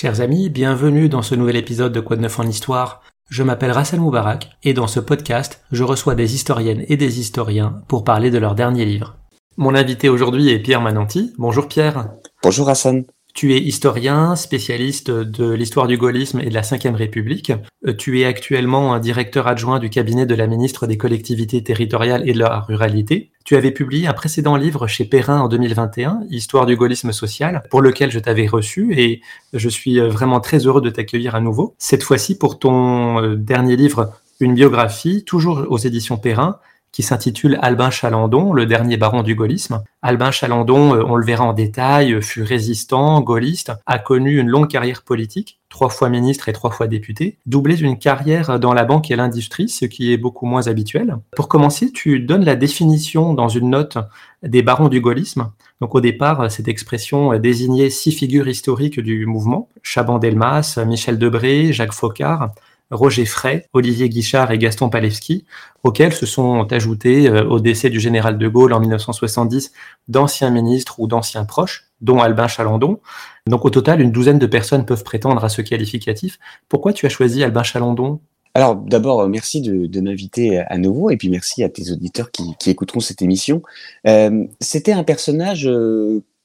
[0.00, 3.02] Chers amis, bienvenue dans ce nouvel épisode de Quoi de neuf en histoire.
[3.28, 7.82] Je m'appelle Rassel Moubarak et dans ce podcast, je reçois des historiennes et des historiens
[7.88, 9.16] pour parler de leur dernier livre.
[9.56, 11.34] Mon invité aujourd'hui est Pierre Mananti.
[11.36, 12.10] Bonjour Pierre.
[12.44, 13.06] Bonjour Hassan.
[13.34, 17.52] Tu es historien, spécialiste de l'histoire du gaullisme et de la Ve République.
[17.86, 22.28] Euh, tu es actuellement un directeur adjoint du cabinet de la ministre des collectivités territoriales
[22.28, 23.30] et de la ruralité.
[23.44, 27.80] Tu avais publié un précédent livre chez Perrin en 2021, Histoire du gaullisme social, pour
[27.80, 29.20] lequel je t'avais reçu et
[29.52, 31.74] je suis euh, vraiment très heureux de t'accueillir à nouveau.
[31.78, 36.58] Cette fois-ci pour ton euh, dernier livre, une biographie, toujours aux éditions Perrin,
[36.92, 39.82] qui s'intitule Albin Chalandon, le dernier baron du gaullisme.
[40.02, 44.48] Albin Chalandon, euh, on le verra en détail, euh, fut résistant, gaulliste, a connu une
[44.48, 48.84] longue carrière politique, trois fois ministre et trois fois député, doublé d'une carrière dans la
[48.84, 51.16] banque et l'industrie, ce qui est beaucoup moins habituel.
[51.36, 53.98] Pour commencer, tu donnes la définition dans une note
[54.42, 55.50] des barons du gaullisme.
[55.80, 61.92] Donc au départ, cette expression désignait six figures historiques du mouvement, Chaban-Delmas, Michel Debré, Jacques
[61.92, 62.50] Faucard,
[62.90, 65.44] Roger Frey, Olivier Guichard et Gaston Palevski,
[65.84, 69.72] auxquels se sont ajoutés euh, au décès du général de Gaulle en 1970
[70.08, 73.00] d'anciens ministres ou d'anciens proches, dont Albin Chalandon.
[73.46, 76.38] Donc au total, une douzaine de personnes peuvent prétendre à ce qualificatif.
[76.68, 78.20] Pourquoi tu as choisi Albin Chalandon?
[78.54, 82.54] Alors d'abord, euh, merci de, m'inviter à nouveau et puis merci à tes auditeurs qui,
[82.66, 83.62] écouteront cette émission.
[84.06, 85.68] Euh, c'était un personnage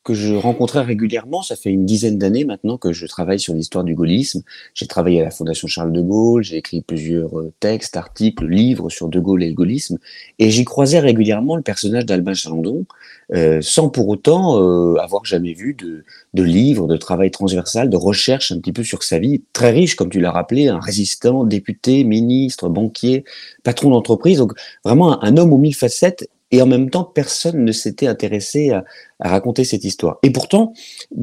[0.03, 1.41] que je rencontrais régulièrement.
[1.41, 4.41] Ça fait une dizaine d'années maintenant que je travaille sur l'histoire du gaullisme.
[4.73, 8.89] J'ai travaillé à la Fondation Charles de Gaulle, j'ai écrit plusieurs euh, textes, articles, livres
[8.89, 9.97] sur de Gaulle et le gaullisme,
[10.39, 12.85] et j'y croisais régulièrement le personnage d'Albin Chalandon,
[13.33, 17.97] euh, sans pour autant euh, avoir jamais vu de, de livre, de travail transversal, de
[17.97, 21.45] recherche un petit peu sur sa vie, très riche, comme tu l'as rappelé, un résistant,
[21.45, 23.23] député, ministre, banquier,
[23.63, 27.71] patron d'entreprise, donc vraiment un homme aux mille facettes et en même temps, personne ne
[27.71, 28.85] s'était intéressé à,
[29.19, 30.19] raconter cette histoire.
[30.21, 30.73] Et pourtant,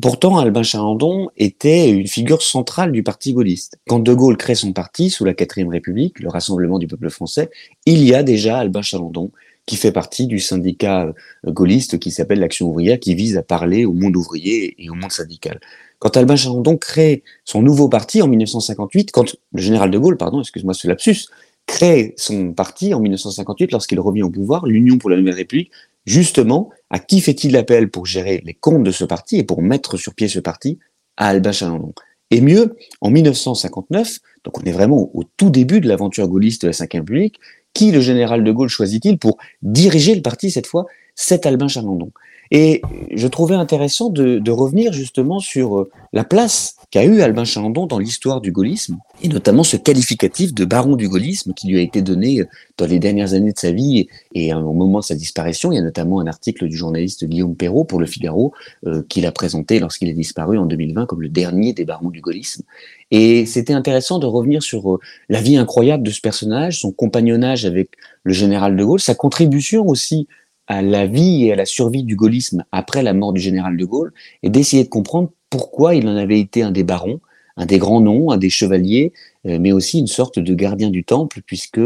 [0.02, 3.78] pourtant, Albin Chalandon était une figure centrale du parti gaulliste.
[3.86, 7.48] Quand De Gaulle crée son parti sous la quatrième République, le Rassemblement du peuple français,
[7.86, 9.30] il y a déjà Albin Chalandon
[9.66, 11.04] qui fait partie du syndicat
[11.46, 14.94] euh, gaulliste qui s'appelle l'Action ouvrière, qui vise à parler au monde ouvrier et au
[14.94, 15.60] monde syndical.
[16.00, 20.40] Quand Albin Chalandon crée son nouveau parti en 1958, quand le général de Gaulle, pardon,
[20.40, 21.26] excuse-moi ce lapsus,
[21.70, 25.70] crée son parti en 1958 lorsqu'il revient au pouvoir, l'Union pour la Nouvelle République,
[26.04, 29.96] justement, à qui fait-il l'appel pour gérer les comptes de ce parti et pour mettre
[29.96, 30.80] sur pied ce parti
[31.16, 31.94] À Albin Chalandon.
[32.32, 36.66] Et mieux, en 1959, donc on est vraiment au tout début de l'aventure gaulliste de
[36.66, 37.38] la Ve République,
[37.72, 42.10] qui le général de Gaulle choisit-il pour diriger le parti cette fois C'est Albin Chalandon.
[42.50, 42.82] Et
[43.14, 47.86] je trouvais intéressant de, de revenir justement sur euh, la place qu'a eu Albin Chalandon
[47.86, 51.82] dans l'histoire du gaullisme, et notamment ce qualificatif de baron du gaullisme qui lui a
[51.82, 52.46] été donné euh,
[52.78, 55.70] dans les dernières années de sa vie et au moment de sa disparition.
[55.70, 58.52] Il y a notamment un article du journaliste Guillaume Perrault pour Le Figaro
[58.86, 62.20] euh, qu'il a présenté lorsqu'il est disparu en 2020 comme le dernier des barons du
[62.20, 62.62] gaullisme.
[63.12, 64.98] Et c'était intéressant de revenir sur
[65.28, 67.90] la vie incroyable de ce personnage, son compagnonnage avec
[68.22, 70.28] le général de Gaulle, sa contribution aussi
[70.70, 73.84] à la vie et à la survie du gaullisme après la mort du général de
[73.84, 74.12] Gaulle
[74.44, 77.18] et d'essayer de comprendre pourquoi il en avait été un des barons,
[77.56, 79.12] un des grands noms, un des chevaliers,
[79.46, 81.80] euh, mais aussi une sorte de gardien du temple puisque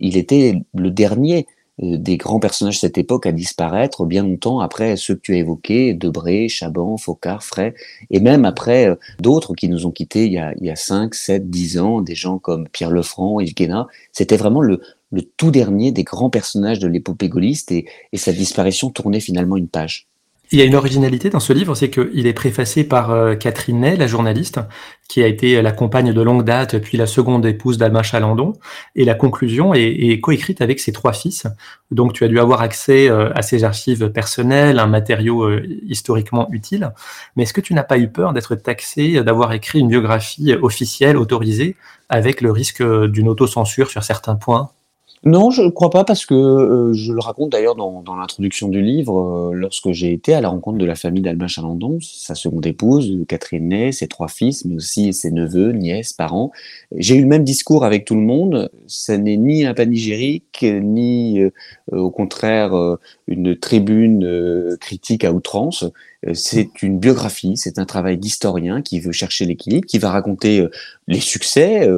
[0.00, 1.46] il était le dernier
[1.84, 5.34] euh, des grands personnages de cette époque à disparaître bien longtemps après ceux que tu
[5.34, 7.72] as évoqués, Debré, Chaban, Faucard, Fray,
[8.10, 10.76] et même après euh, d'autres qui nous ont quittés il y, a, il y a
[10.76, 13.86] 5, 7, 10 ans, des gens comme Pierre Lefranc, Yves Guéna.
[14.10, 14.80] C'était vraiment le,
[15.14, 19.68] le tout dernier des grands personnages de l'épopée gaulliste et, sa disparition tournait finalement une
[19.68, 20.08] page.
[20.52, 23.80] Il y a une originalité dans ce livre, c'est qu'il est préfacé par euh, Catherine
[23.80, 24.60] Ney, la journaliste,
[25.08, 28.52] qui a été la compagne de longue date, puis la seconde épouse d'Albin Chalandon.
[28.94, 31.46] Et la conclusion est, coécrite avec ses trois fils.
[31.90, 36.48] Donc tu as dû avoir accès euh, à ses archives personnelles, un matériau euh, historiquement
[36.52, 36.92] utile.
[37.36, 41.16] Mais est-ce que tu n'as pas eu peur d'être taxé d'avoir écrit une biographie officielle,
[41.16, 41.74] autorisée,
[42.08, 44.70] avec le risque d'une autocensure sur certains points?
[45.24, 48.68] Non, je ne crois pas parce que euh, je le raconte d'ailleurs dans, dans l'introduction
[48.68, 52.34] du livre, euh, lorsque j'ai été à la rencontre de la famille d'Albin Chalandon, sa
[52.34, 56.50] seconde épouse, Catherine Ney, ses trois fils, mais aussi ses neveux, nièces, parents.
[56.94, 58.70] J'ai eu le même discours avec tout le monde.
[58.86, 61.50] Ça n'est ni un panégyrique, ni euh,
[61.90, 62.72] au contraire
[63.26, 65.84] une tribune critique à outrance.
[66.32, 70.66] C'est une biographie, c'est un travail d'historien qui veut chercher l'équilibre, qui va raconter
[71.06, 71.88] les succès,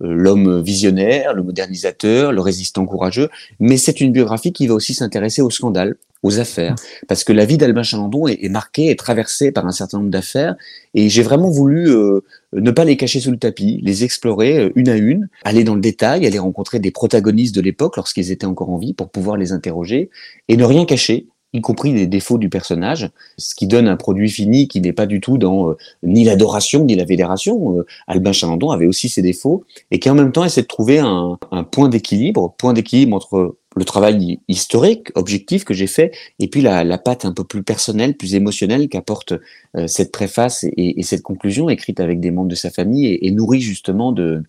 [0.00, 3.28] l'homme visionnaire, le modernisateur, le résistant courageux,
[3.60, 6.74] mais c'est une biographie qui va aussi s'intéresser aux scandales, aux affaires,
[7.06, 10.56] parce que la vie d'Albin Chalandon est, marquée et traversée par un certain nombre d'affaires,
[10.94, 14.72] et j'ai vraiment voulu euh, ne pas les cacher sous le tapis, les explorer euh,
[14.74, 18.46] une à une, aller dans le détail, aller rencontrer des protagonistes de l'époque lorsqu'ils étaient
[18.46, 20.08] encore en vie pour pouvoir les interroger,
[20.48, 23.08] et ne rien cacher, y compris les défauts du personnage,
[23.38, 26.84] ce qui donne un produit fini qui n'est pas du tout dans euh, ni l'adoration
[26.84, 27.78] ni la vénération.
[27.78, 30.98] Euh, Albin Chalandon avait aussi ses défauts et qui en même temps essaie de trouver
[30.98, 31.38] un,
[31.70, 36.84] point d'équilibre, point d'équilibre entre le travail historique, objectif que j'ai fait, et puis la,
[36.84, 39.32] la patte un peu plus personnelle, plus émotionnelle qu'apporte
[39.76, 43.30] euh, cette préface et, cette conclusion écrite avec des membres de sa famille et, et
[43.30, 44.42] nourrie justement de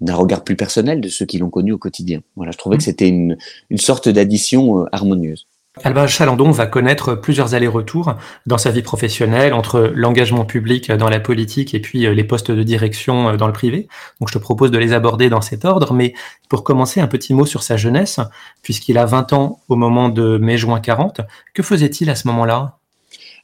[0.00, 2.22] d'un regard plus personnel de ceux qui l'ont connu au quotidien.
[2.34, 3.36] Voilà, je trouvais que c'était une,
[3.70, 5.46] une sorte d'addition harmonieuse.
[5.84, 8.14] Albin Chalandon va connaître plusieurs allers-retours
[8.44, 12.50] dans sa vie professionnelle entre l'engagement public dans la politique et puis euh, les postes
[12.50, 13.88] de direction euh, dans le privé.
[14.20, 16.12] Donc je te propose de les aborder dans cet ordre, mais
[16.50, 18.20] pour commencer un petit mot sur sa jeunesse,
[18.60, 21.22] puisqu'il a 20 ans au moment de mai-juin 40.
[21.54, 22.76] Que faisait-il à ce moment-là?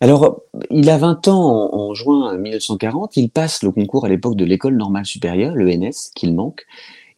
[0.01, 4.45] Alors, il a 20 ans en, juin 1940, il passe le concours à l'époque de
[4.45, 6.67] l'école normale supérieure, l'ENS, qu'il manque,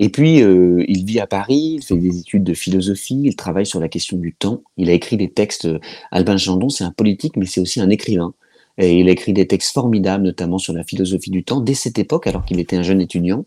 [0.02, 3.66] et puis, euh, il vit à Paris, il fait des études de philosophie, il travaille
[3.66, 4.62] sur la question du temps.
[4.78, 5.66] Il a écrit des textes.
[5.66, 5.78] Euh,
[6.10, 8.32] Albin Chandon, c'est un politique, mais c'est aussi un écrivain.
[8.78, 11.98] Et il a écrit des textes formidables, notamment sur la philosophie du temps, dès cette
[11.98, 13.44] époque, alors qu'il était un jeune étudiant.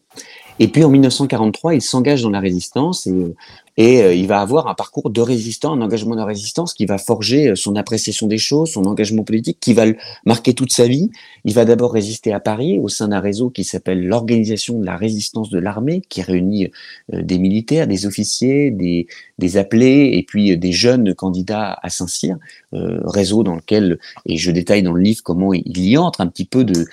[0.59, 3.33] Et puis en 1943, il s'engage dans la résistance et, euh,
[3.77, 6.97] et euh, il va avoir un parcours de résistant, un engagement de résistance qui va
[6.97, 10.87] forger euh, son appréciation des choses, son engagement politique, qui va le marquer toute sa
[10.87, 11.09] vie.
[11.45, 14.97] Il va d'abord résister à Paris au sein d'un réseau qui s'appelle l'Organisation de la
[14.97, 16.71] résistance de l'armée, qui réunit
[17.11, 19.07] des militaires, des officiers, des,
[19.39, 22.37] des appelés et puis des jeunes candidats à Saint-Cyr,
[22.71, 26.45] réseau dans lequel, et je détaille dans le livre comment il y entre un petit
[26.45, 26.85] peu de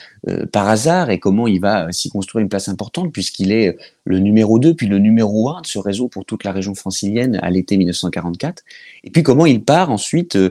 [0.53, 4.19] par hasard et comment il va s'y construire une place importante puisqu'il il est le
[4.19, 7.50] numéro 2 puis le numéro 1 de ce réseau pour toute la région francilienne à
[7.50, 8.62] l'été 1944.
[9.05, 10.50] Et puis comment il part ensuite euh,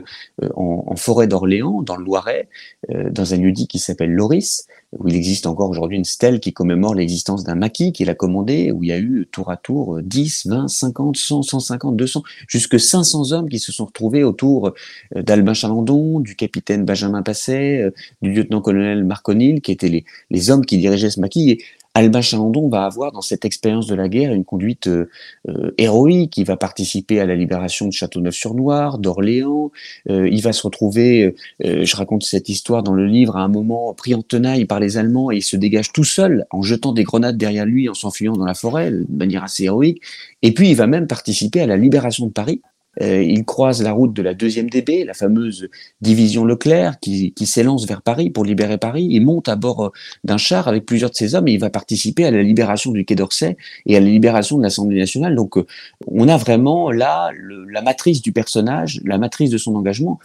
[0.54, 2.48] en, forêt d'Orléans, dans le Loiret,
[2.90, 4.66] euh, dans un lieu-dit qui s'appelle Loris,
[4.98, 8.72] où il existe encore aujourd'hui une stèle qui commémore l'existence d'un maquis qu'il a commandé,
[8.72, 12.78] où il y a eu tour à tour 10, 20, 50, 100, 150, 200, jusque
[12.78, 14.72] 500 hommes qui se sont retrouvés autour
[15.16, 17.92] euh, d'Albin Chalandon, du capitaine Benjamin Passet,
[18.22, 21.62] du lieutenant-colonel Marc O'Neill, qui étaient les, les hommes qui dirigeaient ce maquis.
[21.94, 25.10] Albin Chalandon va avoir dans cette expérience de la guerre une conduite euh,
[25.48, 26.36] euh, héroïque.
[26.36, 29.72] Il va participer à la libération de Châteauneuf-sur-Loire, d'Orléans.
[30.08, 33.92] Euh, il va se retrouver, je raconte cette histoire dans le livre, à un moment
[33.94, 37.02] pris en tenaille par les Allemands et il se dégage tout seul en jetant des
[37.02, 40.02] grenades derrière lui, en s'enfuyant dans la forêt de manière assez héroïque.
[40.42, 43.92] Et puis il va même participer à la libération de Paris euh, il croise la
[43.92, 45.68] route de la deuxième DB, la fameuse
[46.00, 49.06] division Leclerc, qui, s'élance vers Paris pour libérer Paris.
[49.10, 49.90] Il monte à bord euh,
[50.24, 53.04] d'un char avec plusieurs de ses hommes et il va participer à la libération du
[53.04, 53.56] Quai d'Orsay
[53.86, 55.34] et à la libération de l'Assemblée nationale.
[55.34, 55.66] Donc, euh,
[56.06, 57.30] on a vraiment là
[57.68, 60.18] la matrice du personnage, la matrice de son engagement,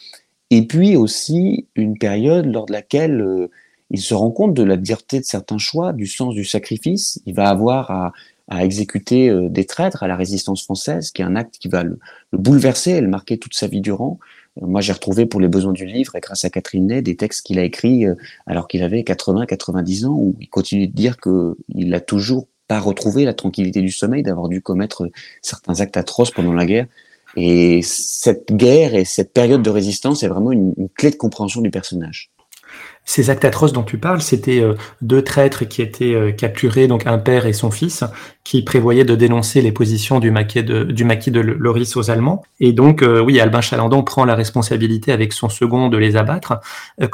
[0.52, 3.50] et puis aussi une période lors de laquelle
[3.92, 7.22] il se rend compte de la dureté de certains choix, du sens du sacrifice.
[7.26, 8.14] Il va avoir à
[8.48, 11.84] à exécuter euh, des traîtres à la résistance française, qui est un acte qui va
[11.84, 12.00] le,
[12.34, 14.20] bouleverser et le marquer toute sa vie durant.
[14.62, 17.16] Euh, moi, j'ai retrouvé pour les besoins du livre, et grâce à Catherine Ney, des
[17.16, 18.16] textes qu'il a écrits euh,
[18.46, 23.26] alors qu'il avait 80-90 ans, où il continue de dire qu'il n'a toujours pas retrouvé
[23.26, 25.08] la tranquillité du sommeil, d'avoir dû commettre
[25.42, 26.88] certains actes atroces pendant la guerre.
[27.38, 31.70] Et cette guerre et cette période de résistance est vraiment une clé de compréhension du
[31.70, 32.32] personnage.
[33.08, 34.74] Ces actes atroces dont tu parles, c'était euh,
[35.04, 38.04] deux traîtres qui étaient euh, capturés, donc un père et son fils,
[38.44, 41.06] qui prévoyaient de dénoncer les positions du maquis de, du
[41.60, 42.42] Loris aux Allemands.
[42.60, 46.60] Et donc, euh, oui, Albin Chalandon prend la responsabilité avec son second de les abattre.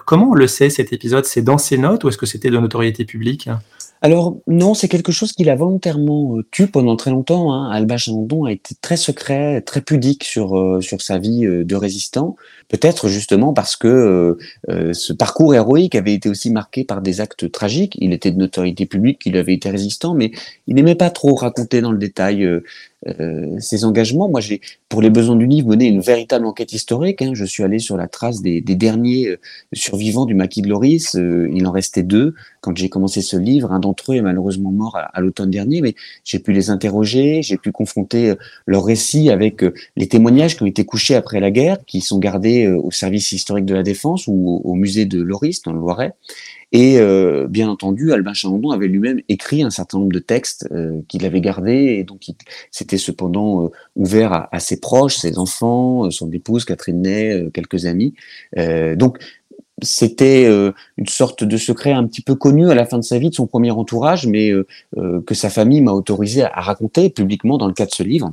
[0.06, 1.26] comment on le sait cet épisode?
[1.26, 3.50] C'est dans ses notes ou est-ce que c'était de notoriété publique?
[4.04, 7.54] Alors non, c'est quelque chose qu'il a volontairement tué pendant très longtemps.
[7.54, 7.70] Hein.
[7.70, 12.36] Alba Chandon a été très secret, très pudique sur sur sa vie de résistant.
[12.72, 14.38] Peut-être justement parce que
[14.70, 17.98] ce parcours héroïque avait été aussi marqué par des actes tragiques.
[18.00, 20.32] Il était de notoriété publique qu'il avait été résistant, mais
[20.68, 22.48] il n'aimait pas trop raconter dans le détail
[23.08, 24.30] euh, ces engagements.
[24.30, 27.24] Moi, j'ai, pour les besoins du livre, mené une véritable enquête historique.
[27.24, 27.32] Hein.
[27.34, 29.40] Je suis allé sur la trace des, derniers euh,
[29.74, 31.16] survivants du maquis de Loris.
[31.16, 33.72] Euh, il en restait deux quand j'ai commencé ce livre.
[33.72, 37.58] Un d'entre eux est malheureusement mort à, l'automne dernier, mais j'ai pu les interroger, j'ai
[37.58, 38.36] pu confronter
[38.68, 42.61] leurs récits avec les témoignages qui ont été couchés après la guerre, qui sont gardés
[42.68, 46.14] au service historique de la défense ou au, musée de Loris dans le Loiret.
[46.74, 51.02] Et euh, bien entendu, Albin Chalandon avait lui-même écrit un certain nombre de textes euh,
[51.10, 52.26] qu'il avait gardés, et donc
[52.72, 57.86] c'était cependant euh, ouvert à, à, ses proches, ses enfants, son épouse Catherine Ney, quelques
[57.86, 58.14] amis.
[58.96, 59.18] donc
[59.84, 63.32] c'était une sorte de secret un petit peu connu à la fin de sa vie
[63.32, 64.52] de son premier entourage, mais
[64.96, 68.32] que sa famille m'a autorisé à raconter publiquement dans le cadre de ce livre.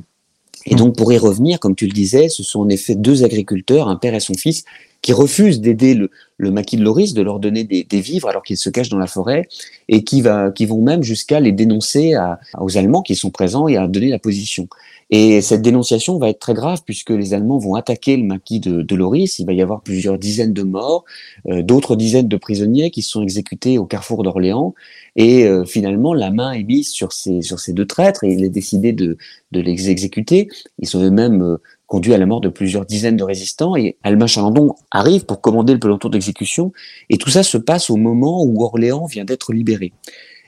[0.69, 3.87] Et donc, pour y revenir, comme tu le disais, ce sont en effet deux agriculteurs,
[3.87, 4.63] un père et son fils,
[5.01, 8.57] qui refusent d'aider le, le maquis de Loris, de leur donner des, vivres alors qu'ils
[8.57, 9.47] se cachent dans la forêt,
[9.89, 12.15] et qui, va, qui vont même jusqu'à les dénoncer
[12.57, 14.67] aux Allemands qui sont présents et à donner la position.
[15.11, 18.83] Et cette dénonciation va être très grave puisque les Allemands vont attaquer le maquis de,
[18.83, 19.39] de Loris.
[19.39, 21.03] Il va y avoir plusieurs dizaines de morts,
[21.47, 24.75] euh, d'autres dizaines de prisonniers qui sont exécutés au carrefour d'Orléans.
[25.15, 28.43] Et euh, finalement, la main est mise sur ces, sur ces deux traîtres et il
[28.43, 29.17] est décidé de,
[29.51, 30.47] de les exécuter.
[30.77, 31.57] Ils sont eux-mêmes
[31.89, 33.75] euh, conduits à la mort de plusieurs dizaines de résistants.
[33.75, 36.71] Et Albin Chalandon arrive pour commander le peloton d'exécution.
[37.09, 39.93] Et tout ça se passe au moment où Orléans vient d'être libéré.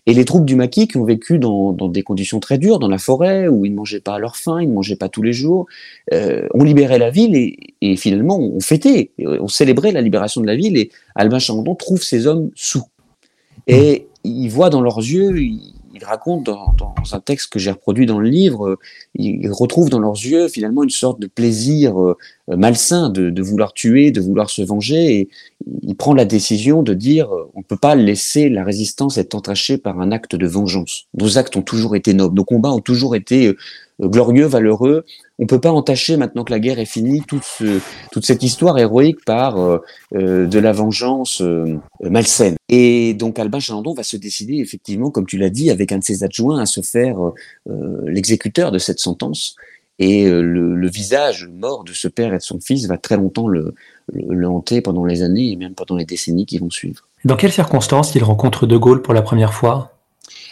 [0.07, 2.88] Et les troupes du maquis qui ont vécu dans, dans, des conditions très dures, dans
[2.88, 5.21] la forêt, où ils ne mangeaient pas à leur faim, ils ne mangeaient pas tous
[5.21, 5.67] les jours,
[6.12, 10.48] euh, ont libéré la ville et, et, finalement ont fêté, ont célébré la libération de
[10.48, 10.75] la ville.
[10.75, 12.83] Et Albin Chalandon trouve ces hommes sous.
[13.67, 16.74] Et il voit dans leurs yeux, il, il raconte dans,
[17.12, 18.79] un texte que j'ai reproduit dans le livre, euh,
[19.15, 22.17] il, retrouve dans leurs yeux finalement une sorte de plaisir euh,
[22.48, 25.29] malsain de, de, vouloir tuer, de vouloir se venger, et
[25.84, 29.36] il prend la décision de dire euh, on ne peut pas laisser la résistance être
[29.36, 31.05] entachée par un acte de vengeance.
[31.13, 33.53] Nos actes ont toujours été nobles, nos combats ont toujours été
[34.00, 35.05] glorieux, valeureux.
[35.41, 37.79] On peut pas entacher maintenant que la guerre est finie toute, ce,
[38.12, 39.79] toute cette histoire héroïque par euh,
[40.12, 42.55] de la vengeance euh, malsaine.
[42.69, 46.03] Et donc Albin Chalandon va se décider effectivement, comme tu l'as dit, avec un de
[46.03, 47.17] ses adjoints, à se faire
[47.69, 49.55] euh, l'exécuteur de cette sentence.
[49.98, 53.75] Et le, visage mort de ce père et de son fils va très longtemps le,
[54.12, 57.07] le, le hanter pendant les années et même pendant les décennies qui vont suivre.
[57.24, 60.00] Dans quelles circonstances il rencontre De Gaulle pour la première fois?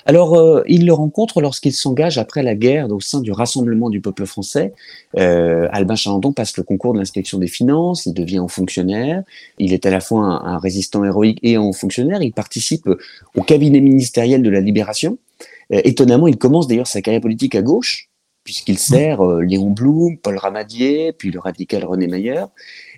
[0.06, 4.02] Alors, euh, il le rencontre lorsqu'il s'engage après la guerre au sein du Rassemblement du
[4.02, 4.74] peuple français.
[5.18, 9.24] Euh, Albin Chalandon passe le concours de l'inspection des finances, il devient haut fonctionnaire,
[9.58, 12.90] il est à la fois un, un, résistant héroïque et un haut fonctionnaire, il participe
[13.36, 15.18] au cabinet ministériel de la Libération.
[15.74, 18.10] Euh, étonnamment, il commence d'ailleurs sa carrière politique à gauche,
[18.44, 22.46] puisqu'il sert euh, Léon Blum, Paul Ramadier, puis le radical René Mayer.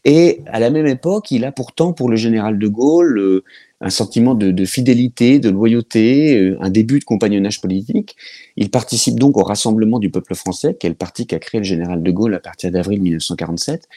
[0.06, 3.44] Et à la même époque, il a pourtant pour le général de Gaulle
[3.82, 8.16] un sentiment de, fidélité, de loyauté, euh, un début de compagnonnage politique.
[8.56, 11.66] Il participe donc au Rassemblement du peuple français, qui est le parti qu'a créé le
[11.66, 13.88] général de Gaulle à partir d'avril 1947.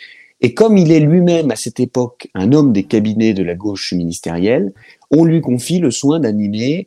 [0.41, 3.93] Et comme il est lui-même à cette époque un homme des cabinets de la gauche
[3.93, 4.73] ministérielle,
[5.11, 6.87] on lui confie le soin d'animer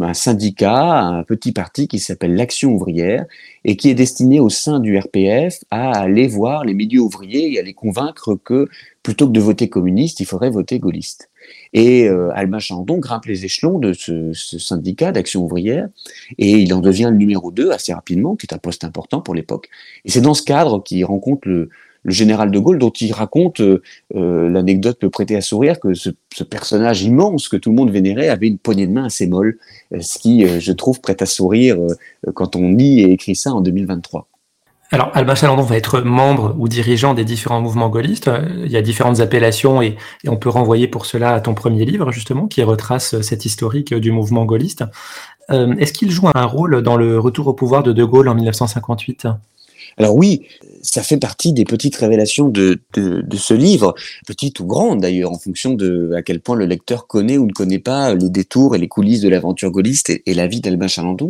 [0.00, 3.26] un syndicat, un petit parti qui s'appelle l'Action ouvrière
[3.64, 7.58] et qui est destiné au sein du RPF à aller voir les milieux ouvriers et
[7.58, 8.68] à les convaincre que
[9.02, 11.28] plutôt que de voter communiste, il faudrait voter gaulliste.
[11.72, 15.88] Et euh, Albin Chandon grimpe les échelons de ce, syndicat d'action ouvrière
[16.38, 19.34] et il en devient le numéro 2 assez rapidement, qui est un poste important pour
[19.34, 19.68] l'époque.
[20.04, 21.68] Et c'est dans ce cadre qu'il rencontre le,
[22.04, 23.82] général de Gaulle, dont il raconte, euh,
[24.14, 27.90] euh, l'anecdote peut prêter à sourire, que ce, ce, personnage immense que tout le monde
[27.90, 29.58] vénérait avait une poignée de main assez molle,
[30.00, 31.76] ce qui, je trouve, prête à sourire
[32.34, 34.26] quand on lit et écrit ça en 2023.
[34.90, 38.30] Alors, Albin Chalandon va être membre ou dirigeant des différents mouvements gaullistes.
[38.64, 42.10] Il y a différentes appellations et, on peut renvoyer pour cela à ton premier livre,
[42.10, 44.84] justement, qui retrace cette historique du mouvement gaulliste.
[45.50, 48.34] Euh, Est-ce qu'il joue un rôle dans le retour au pouvoir de De Gaulle en
[48.34, 49.26] 1958
[49.96, 50.42] alors oui,
[50.80, 53.94] ça fait partie des petites révélations de, de, ce livre,
[54.28, 57.52] petites ou grandes d'ailleurs, en fonction de à quel point le lecteur connaît ou ne
[57.52, 60.86] connaît pas les détours et les coulisses de l'aventure gaulliste et, et, la vie d'Albin
[60.86, 61.26] Chalandon.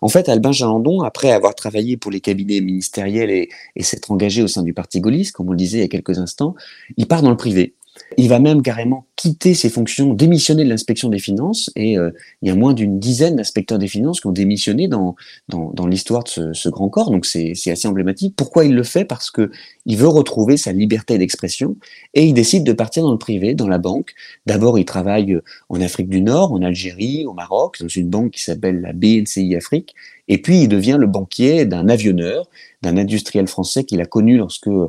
[0.00, 4.42] En fait, Albin Chalandon, après avoir travaillé pour les cabinets ministériels et, et s'être engagé
[4.42, 6.54] au sein du parti gaulliste, comme on le disait il y a quelques instants,
[6.96, 7.74] il part dans le privé.
[8.16, 12.48] Il va même carrément quitter ses fonctions, démissionner de l'inspection des finances, et euh, il
[12.48, 15.14] y a moins d'une dizaine d'inspecteurs des finances qui ont démissionné dans,
[15.48, 18.34] dans, l'histoire de ce, grand corps, donc c'est assez emblématique.
[18.34, 19.04] Pourquoi il le fait?
[19.04, 19.50] Parce que
[19.84, 21.76] il veut retrouver sa liberté d'expression,
[22.14, 24.14] et il décide de partir dans le privé, dans la banque.
[24.46, 25.38] D'abord, il travaille
[25.68, 29.54] en Afrique du Nord, en Algérie, au Maroc, dans une banque qui s'appelle la BNCI
[29.54, 29.94] Afrique,
[30.30, 32.48] et puis il devient le banquier d'un avionneur,
[32.82, 34.88] d'un industriel français qu'il a connu lorsque euh,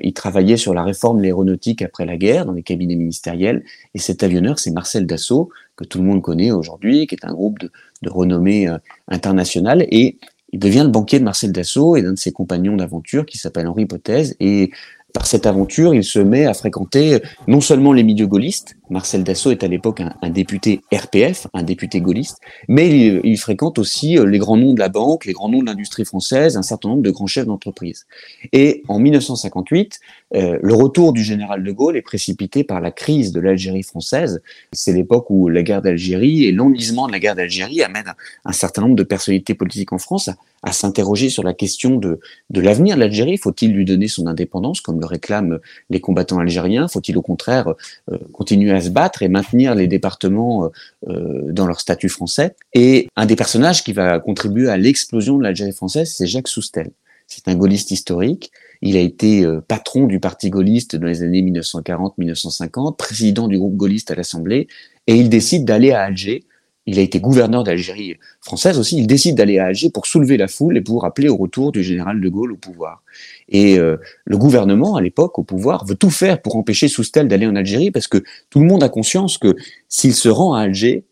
[0.00, 3.64] il travaillait sur la réforme de l'aéronautique après la guerre, dans les cabinets ministériels.
[3.94, 7.32] Et cet avionneur, c'est Marcel Dassault, que tout le monde connaît aujourd'hui, qui est un
[7.32, 7.70] groupe de,
[8.08, 8.78] renommée euh,
[9.08, 9.84] internationale.
[9.90, 10.18] Et
[10.52, 13.66] il devient le banquier de Marcel Dassault et d'un de ses compagnons d'aventure qui s'appelle
[13.66, 14.36] Henri Pothèse.
[14.38, 14.70] Et
[15.12, 19.50] par cette aventure, il se met à fréquenter non seulement les milieux gaullistes, Marcel Dassault
[19.50, 22.38] est à l'époque un, député RPF, un député gaulliste,
[22.68, 26.04] mais il, fréquente aussi les grands noms de la banque, les grands noms de l'industrie
[26.04, 28.06] française, un certain nombre de grands chefs d'entreprise.
[28.52, 30.00] Et en 1958,
[30.34, 34.42] euh, le retour du général de Gaulle est précipité par la crise de l'Algérie française.
[34.72, 38.12] C'est l'époque où la guerre d'Algérie et l'enlisement de la guerre d'Algérie amènent
[38.44, 42.18] un, certain nombre de personnalités politiques en France à, à s'interroger sur la question de,
[42.50, 43.36] de l'avenir de l'Algérie.
[43.38, 45.58] Faut-il lui donner son indépendance, comme le réclament
[45.90, 46.88] les combattants algériens?
[46.88, 47.74] Faut-il au contraire
[48.10, 50.70] euh, continuer à se battre et maintenir les départements
[51.08, 55.42] euh, dans leur statut français Et un des personnages qui va contribuer à l'explosion de
[55.42, 56.90] l'Algérie française, c'est Jacques Soustel.
[57.26, 58.52] C'est un gaulliste historique
[58.82, 63.76] Il a été euh, patron du parti gaulliste dans les années 1940-1950, président du groupe
[63.76, 64.68] gaulliste à l'Assemblée,
[65.06, 66.44] et il décide d'aller à Alger.
[66.86, 68.96] Il a été gouverneur d'Algérie française aussi.
[68.98, 71.82] Il décide d'aller à Alger pour soulever la foule et pour appeler au retour du
[71.82, 73.02] général de Gaulle au pouvoir.
[73.48, 77.46] Et euh, le gouvernement, à l'époque, au pouvoir, veut tout faire pour empêcher Soustel d'aller
[77.46, 79.56] en Algérie parce que tout le monde a conscience que
[79.88, 81.04] s'il se rend à Alger,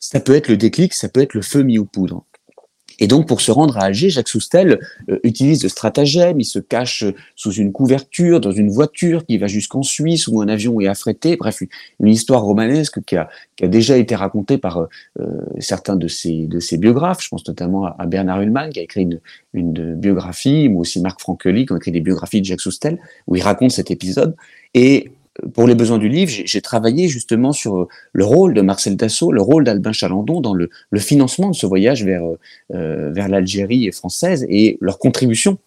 [0.00, 2.24] ça peut être le déclic, ça peut être le feu mis aux poudres.
[3.00, 4.78] Et donc, pour se rendre à Alger, Jacques Soustel
[5.08, 6.38] euh, utilise de stratagèmes.
[6.38, 10.40] Il se cache euh, sous une couverture, dans une voiture qui va jusqu'en Suisse, où
[10.42, 11.36] un avion est affrété.
[11.36, 13.30] Bref, une, histoire romanesque qui a,
[13.62, 15.26] a, déjà été racontée par euh,
[15.58, 16.46] certains de ses,
[16.78, 17.22] biographes.
[17.22, 19.08] Je pense notamment à, Bernard Hulman, qui a écrit
[19.54, 23.36] une, biographie, ou aussi Marc Francoli, qui ont écrit des biographies de Jacques Soustel, où
[23.36, 24.36] il raconte cet épisode.
[25.54, 29.42] Pour les besoins du livre, j'ai travaillé justement sur le rôle de Marcel Dassault, le
[29.42, 32.22] rôle d'Albin Chalandon dans le, financement de ce voyage vers,
[32.74, 35.58] euh, vers l'Algérie française et leur contribution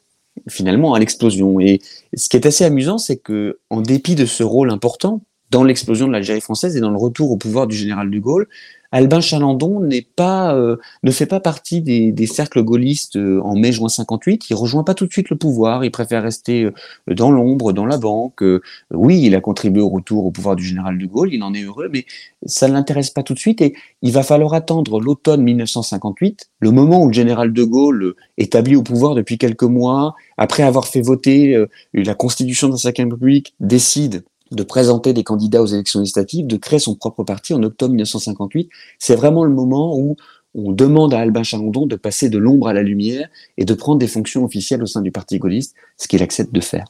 [0.49, 1.59] finalement à l'explosion.
[1.59, 1.79] Et
[2.15, 6.07] ce qui est assez amusant, c'est que en dépit de ce rôle important dans l'explosion
[6.07, 8.47] de l'Algérie française et dans le retour au pouvoir du général de Gaulle,
[8.93, 13.89] Albin Chalandon n'est pas, euh, ne fait pas partie des, cercles gaullistes euh, en mai-juin
[13.89, 14.51] 58.
[14.51, 15.83] Il rejoint pas tout de suite le pouvoir.
[15.83, 16.71] Il préfère rester euh,
[17.07, 18.43] dans l'ombre, dans la banque.
[18.91, 21.33] oui, il a contribué au retour au pouvoir du général de Gaulle.
[21.33, 22.05] Il en est heureux, mais
[22.45, 23.61] ça ne l'intéresse pas tout de suite.
[23.61, 23.73] Et
[24.03, 28.83] il va falloir attendre l'automne 1958, le moment où le général de Gaulle, établi au
[28.83, 31.57] pouvoir depuis quelques mois, après avoir fait voter
[31.95, 34.23] la constitution de la République, décide
[34.55, 38.69] de présenter des candidats aux élections législatives, de créer son propre parti en octobre 1958.
[38.99, 40.15] C'est vraiment le moment où
[40.55, 43.99] on demande à Albin Chalandon de passer de l'ombre à la lumière et de prendre
[43.99, 46.85] des fonctions officielles au sein du Parti gaulliste, ce qu'il accepte de faire.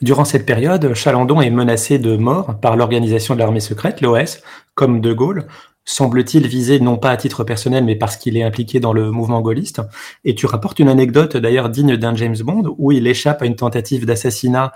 [0.00, 4.40] Durant cette période, Chalandon est menacé de mort par l'organisation de l'armée secrète, l'OS,
[4.74, 5.46] comme De Gaulle,
[5.84, 9.40] semble-t-il visé non pas à titre personnel, mais parce qu'il est impliqué dans le mouvement
[9.40, 9.80] gaulliste.
[10.24, 13.56] Et tu rapportes une anecdote d'ailleurs digne d'un James Bond, où il échappe à une
[13.56, 14.72] tentative d'assassinat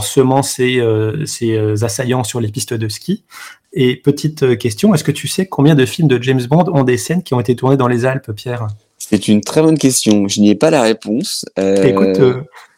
[0.00, 3.24] semant ses, euh, euh, assaillants sur les pistes de ski.
[3.72, 6.84] Et petite euh, question, est-ce que tu sais combien de films de James Bond ont
[6.84, 8.68] des scènes qui ont été tournées dans les Alpes, Pierre?
[8.98, 10.28] C'est une très bonne question.
[10.28, 11.44] Je n'y ai pas la réponse.
[11.56, 12.20] Écoute,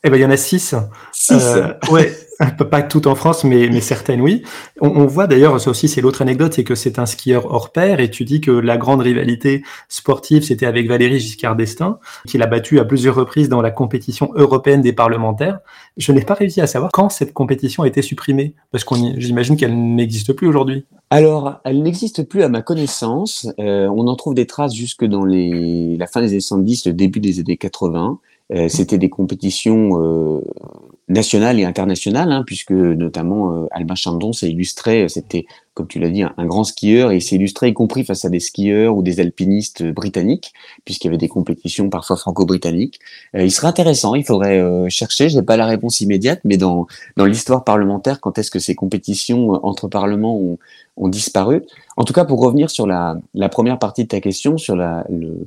[0.04, 0.74] eh ben, il y en a six.
[1.12, 1.44] Six.
[1.90, 2.12] ouais,
[2.70, 4.42] pas tout en France, mais, mais certaines oui.
[4.80, 8.00] On, voit d'ailleurs, ça aussi c'est l'autre anecdote, c'est que c'est un skieur hors pair
[8.00, 12.46] et tu dis que la grande rivalité sportive c'était avec Valérie Giscard d'Estaing, qu'il a
[12.46, 15.60] battu à plusieurs reprises dans la compétition européenne des parlementaires.
[15.96, 19.56] Je n'ai pas réussi à savoir quand cette compétition a été supprimée, parce qu'on j'imagine
[19.56, 20.86] qu'elle n'existe plus aujourd'hui.
[21.10, 23.48] Alors, elle n'existe plus à ma connaissance.
[23.60, 26.92] Euh, on en trouve des traces jusque dans les, la fin des années 70, le
[26.94, 28.18] début des années 80.
[28.52, 30.40] Euh, c'était des compétitions euh,
[31.08, 36.10] nationales et internationales, hein, puisque notamment euh, Albin Chandon s'est illustré, c'était, comme tu l'as
[36.10, 39.02] dit, un, grand skieur, et il s'est illustré y compris face à des skieurs ou
[39.02, 40.52] des alpinistes britanniques,
[40.84, 43.00] puisqu'il y avait des compétitions parfois franco-britanniques.
[43.34, 47.26] il serait intéressant, il faudrait chercher, je n'ai pas la réponse immédiate, mais dans, dans
[47.26, 50.58] l'histoire parlementaire, quand est-ce que ces compétitions entre parlements ont,
[50.96, 51.62] ont disparu?
[51.96, 55.04] En tout cas, pour revenir sur la, la première partie de ta question, sur la,
[55.10, 55.46] le,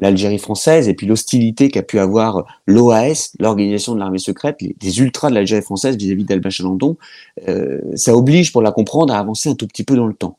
[0.00, 5.30] l'Algérie française et puis l'hostilité qu'a pu avoir l'OAS, l'organisation de l'armée secrète, les, ultras
[5.30, 6.96] de l'Algérie française vis-à-vis d'Albin Chalandon,
[7.48, 10.36] euh, ça oblige, pour la comprendre, à avancer un tout petit peu dans le temps.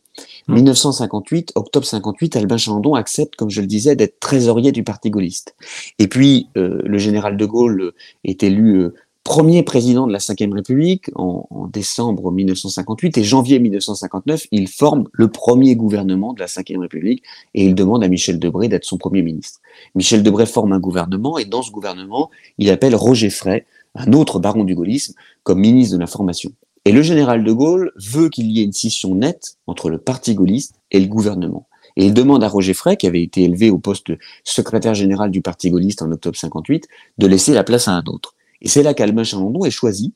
[0.48, 1.60] 1958, mmh.
[1.60, 5.56] octobre 58, Albin Chalandon accepte, comme je le disais, d'être trésorier du Parti gaulliste.
[6.00, 8.96] Et puis, euh, le général de Gaulle est élu euh,
[9.30, 15.28] premier président de la Ve République en, décembre 1958 et janvier 1959, il forme le
[15.28, 17.22] premier gouvernement de la Ve République
[17.54, 19.60] et il demande à Michel Debré d'être son premier ministre.
[19.94, 24.40] Michel Debré forme un gouvernement et dans ce gouvernement, il appelle Roger Frey, un autre
[24.40, 25.14] baron du gaullisme,
[25.44, 26.52] comme ministre de l'information.
[26.86, 30.34] Et le général de Gaulle veut qu'il y ait une scission nette entre le parti
[30.34, 31.68] gaulliste et le gouvernement.
[31.98, 35.30] Et il demande à Roger Frey, qui avait été élevé au poste de secrétaire général
[35.30, 36.88] du parti gaulliste en octobre 58,
[37.20, 38.34] de laisser la place à un autre.
[38.62, 40.14] Et c'est là qu'Albin Chalandon est choisi,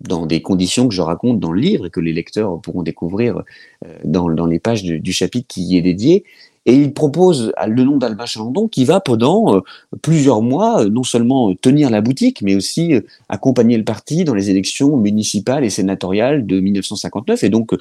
[0.00, 3.42] dans des conditions que je raconte dans le livre et que les lecteurs pourront découvrir
[3.84, 6.24] euh, dans, les pages du, chapitre qui y est dédié.
[6.66, 9.60] Et il propose le nom d'Albin Chalandon qui va pendant euh,
[10.02, 12.94] plusieurs mois euh, non seulement tenir la boutique, mais aussi
[13.28, 17.74] accompagner le parti dans les élections municipales et sénatoriales de 1959 et donc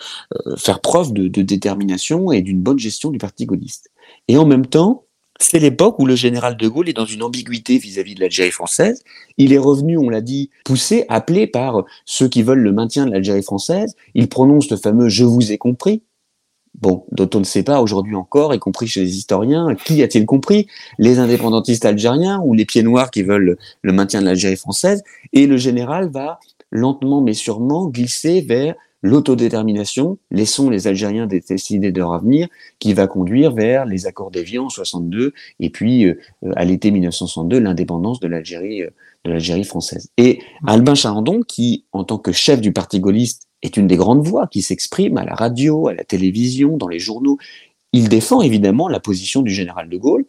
[0.58, 3.89] faire preuve de détermination et d'une bonne gestion du parti gaulliste.
[4.28, 5.06] Et en même temps,
[5.39, 9.04] c'est l'époque où le général de Gaulle est dans une ambiguïté vis-à-vis de l'Algérie française.
[9.38, 13.12] Il est revenu, on l'a dit, poussé, appelé par ceux qui veulent le maintien de
[13.12, 13.96] l'Algérie française.
[14.13, 16.04] Il prononce le fameux Je vous ai compris.
[16.80, 20.26] Bon, dont on ne sait pas aujourd'hui encore, y compris chez les historiens, qui a-t-il
[20.26, 20.67] compris?
[20.98, 25.46] Les indépendantistes algériens ou les pieds noirs qui veulent le maintien de l'Algérie française Et
[25.46, 26.39] le général va
[26.72, 32.48] lentement mais sûrement glisser vers l'autodétermination, laissons les Algériens décider de leur avenir,
[32.80, 36.16] qui va conduire vers les accords d'Évian en 62 et puis euh,
[36.56, 38.89] à l'été 1962 l'indépendance de l'Algérie euh,
[39.26, 40.10] de l'Algérie française.
[40.18, 44.26] Et Albin Chalandon, qui, en tant que chef du parti gaulliste, est une des grandes
[44.26, 47.38] voix qui s'exprime à la radio, à la télévision, dans les journaux,
[47.94, 50.26] il défend évidemment la position du général de Gaulle,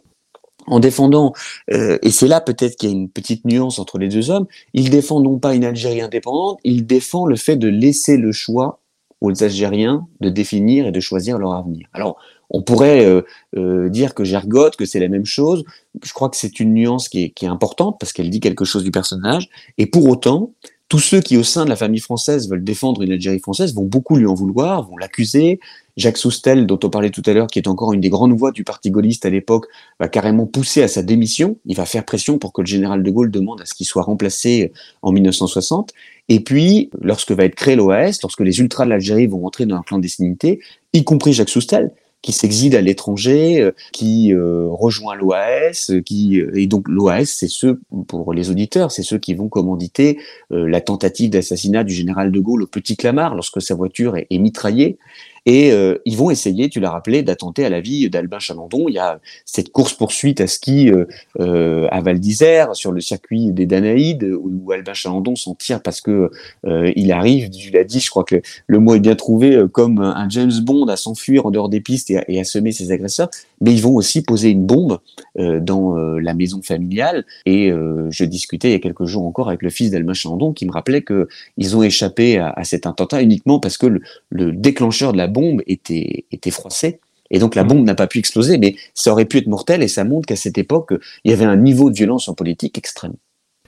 [0.67, 1.33] en défendant,
[1.71, 4.47] euh, et c'est là peut-être qu'il y a une petite nuance entre les deux hommes,
[4.73, 8.79] il défend non pas une Algérie indépendante, il défend le fait de laisser le choix
[9.21, 11.87] aux Algériens de définir et de choisir leur avenir.
[11.93, 12.17] Alors,
[12.49, 13.21] on pourrait euh,
[13.57, 15.63] euh, dire que j'ergote, que c'est la même chose.
[16.03, 18.65] Je crois que c'est une nuance qui est, qui est importante parce qu'elle dit quelque
[18.65, 19.49] chose du personnage.
[19.77, 20.51] Et pour autant,
[20.87, 23.85] tous ceux qui, au sein de la famille française, veulent défendre une Algérie française vont
[23.85, 25.59] beaucoup lui en vouloir, vont l'accuser.
[25.97, 28.51] Jacques Soustel, dont on parlait tout à l'heure, qui est encore une des grandes voix
[28.51, 29.67] du parti gaulliste à l'époque,
[29.99, 31.57] va carrément pousser à sa démission.
[31.65, 34.03] Il va faire pression pour que le général de Gaulle demande à ce qu'il soit
[34.03, 35.93] remplacé en 1960.
[36.27, 39.77] Et puis, lorsque va être créé l'OAS, lorsque les ultras de l'Algérie vont rentrer dans
[39.77, 40.59] la clandestinité,
[40.93, 41.91] y compris Jacques Soustel,
[42.25, 47.47] qui s'exile à l'étranger, euh, qui euh, rejoint l'OAS, qui euh, et donc l'OAS, c'est
[47.47, 50.17] ceux pour les auditeurs, c'est ceux qui vont commanditer
[50.49, 54.97] la tentative d'assassinat du général de Gaulle au Petit Clamart lorsque sa voiture est mitraillée.
[55.45, 58.87] Et euh, ils vont essayer, tu l'as rappelé, d'attenter à la vie d'Albin Chalandon.
[58.87, 61.05] Il y a cette course-poursuite à ski euh,
[61.39, 66.01] euh, à Val d'Isère, sur le circuit des Danaïdes, où, Albin Chalandon s'en tire parce
[66.01, 66.31] que
[66.65, 70.27] il arrive, tu l'as dit, je crois que le mot est bien trouvé, comme un
[70.29, 73.29] James Bond à s'enfuir en dehors des pistes et à, semer ses agresseurs.
[73.61, 74.99] Mais ils vont aussi poser une bombe
[75.35, 77.25] dans la maison familiale.
[77.45, 77.71] Et
[78.09, 80.71] je discutais il y a quelques jours encore avec le fils d'Albin Chalandon qui me
[80.71, 85.13] rappelait que ils ont échappé à, à, cet attentat uniquement parce que le, le déclencheur
[85.13, 86.99] de la bombe était, était froissée.
[87.31, 87.67] Et donc la mm.
[87.67, 90.35] bombe n'a pas pu exploser, mais ça aurait pu être mortel et ça montre qu'à
[90.35, 93.13] cette époque, il y avait un niveau de violence en politique extrême.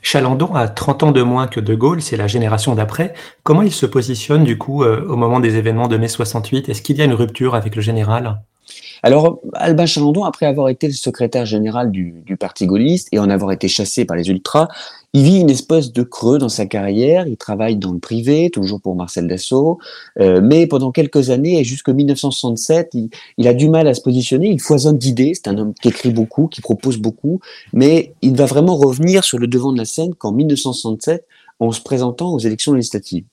[0.02, 3.14] Chalandon a 30 ans de moins que De Gaulle, c'est la génération d'après.
[3.44, 6.82] Comment il se positionne du coup euh, au moment des événements de mai 68 Est-ce
[6.82, 8.40] qu'il y a une rupture avec le général?
[9.04, 13.52] Alors, Albin Chalandon, après avoir été le secrétaire général du, parti gaulliste et en avoir
[13.52, 14.68] été chassé par les ultras,
[15.14, 17.28] il vit une espèce de creux dans sa carrière.
[17.28, 19.80] Il travaille dans le privé, toujours pour Marcel Dassault,
[20.20, 24.02] euh, mais pendant quelques années et jusqu'en 1967, il, il, a du mal à se
[24.02, 24.50] positionner.
[24.50, 25.34] Il foisonne d'idées.
[25.34, 27.40] C'est un homme qui écrit beaucoup, qui propose beaucoup,
[27.74, 31.26] mais il va vraiment revenir sur le devant de la scène qu'en 1967,
[31.60, 33.26] en se présentant aux élections législatives.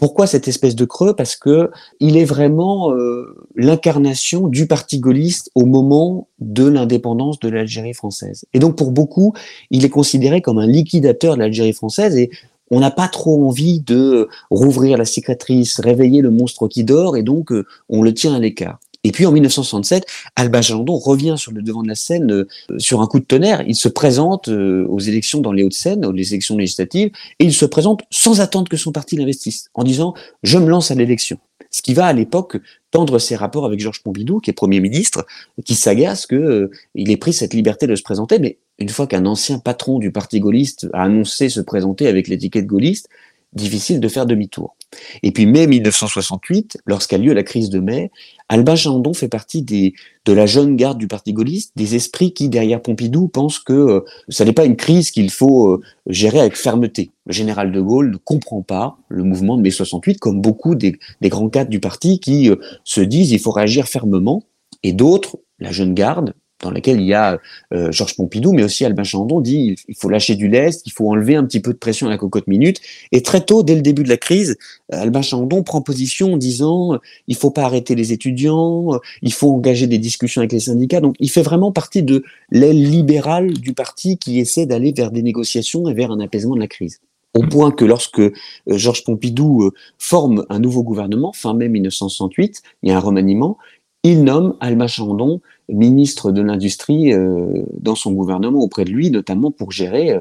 [0.00, 1.14] Pourquoi cette espèce de creux?
[1.14, 7.50] Parce que il est vraiment euh, l'incarnation du parti gaulliste au moment de l'indépendance de
[7.50, 8.46] l'Algérie française.
[8.54, 9.34] Et donc pour beaucoup,
[9.70, 12.30] il est considéré comme un liquidateur de l'Algérie française et
[12.70, 17.22] on n'a pas trop envie de rouvrir la cicatrice, réveiller le monstre qui dort et
[17.22, 18.80] donc euh, on le tient à l'écart.
[19.04, 20.04] Et puis en 1967,
[20.36, 23.62] Albin Chalandon revient sur le devant de la scène euh, sur un coup de tonnerre.
[23.66, 27.64] Il se présente euh, aux élections dans les Hauts-de-Seine, aux élections législatives, et il se
[27.64, 31.38] présente sans attendre que son parti l'investisse, en disant «je me lance à l'élection».
[31.70, 32.58] Ce qui va à l'époque
[32.90, 35.24] tendre ses rapports avec Georges Pompidou, qui est Premier ministre,
[35.64, 38.38] qui s'agace qu'il euh, ait pris cette liberté de se présenter.
[38.38, 42.66] Mais une fois qu'un ancien patron du parti gaulliste a annoncé se présenter avec l'étiquette
[42.66, 43.08] gaulliste,
[43.52, 44.76] difficile de faire demi-tour.
[45.22, 48.10] Et puis mai 1968, lorsqu'a lieu la crise de mai,
[48.48, 52.82] Albin Chandon fait partie de la jeune garde du Parti gaulliste, des esprits qui, derrière
[52.82, 57.12] Pompidou, pensent que euh, ce n'est pas une crise qu'il faut euh, gérer avec fermeté.
[57.26, 60.98] Le général de Gaulle ne comprend pas le mouvement de mai 68, comme beaucoup des,
[61.20, 64.42] des grands cadres du parti qui euh, se disent il faut réagir fermement,
[64.82, 67.38] et d'autres, la jeune garde, dans laquelle il y a
[67.72, 71.08] euh, Georges Pompidou, mais aussi Albin Chandon dit il faut lâcher du lest, il faut
[71.10, 72.80] enlever un petit peu de pression à la cocotte minute.
[73.12, 74.56] Et très tôt, dès le début de la crise,
[74.92, 79.86] Albin Chandon prend position en disant il faut pas arrêter les étudiants, il faut engager
[79.86, 81.00] des discussions avec les syndicats.
[81.00, 85.22] Donc il fait vraiment partie de l'aile libérale du parti qui essaie d'aller vers des
[85.22, 87.00] négociations et vers un apaisement de la crise.
[87.34, 88.32] Au point que lorsque euh,
[88.66, 93.56] Georges Pompidou euh, forme un nouveau gouvernement, fin mai 1968, il y a un remaniement,
[94.02, 95.40] il nomme Albin Chandon
[95.72, 100.20] ministre de l'Industrie euh, dans son gouvernement auprès de lui, notamment pour gérer euh,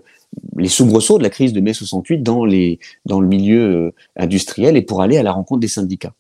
[0.58, 4.82] les soubresauts de la crise de mai 68 dans, les, le milieu euh, industriel et
[4.82, 6.14] pour aller à la rencontre des syndicats.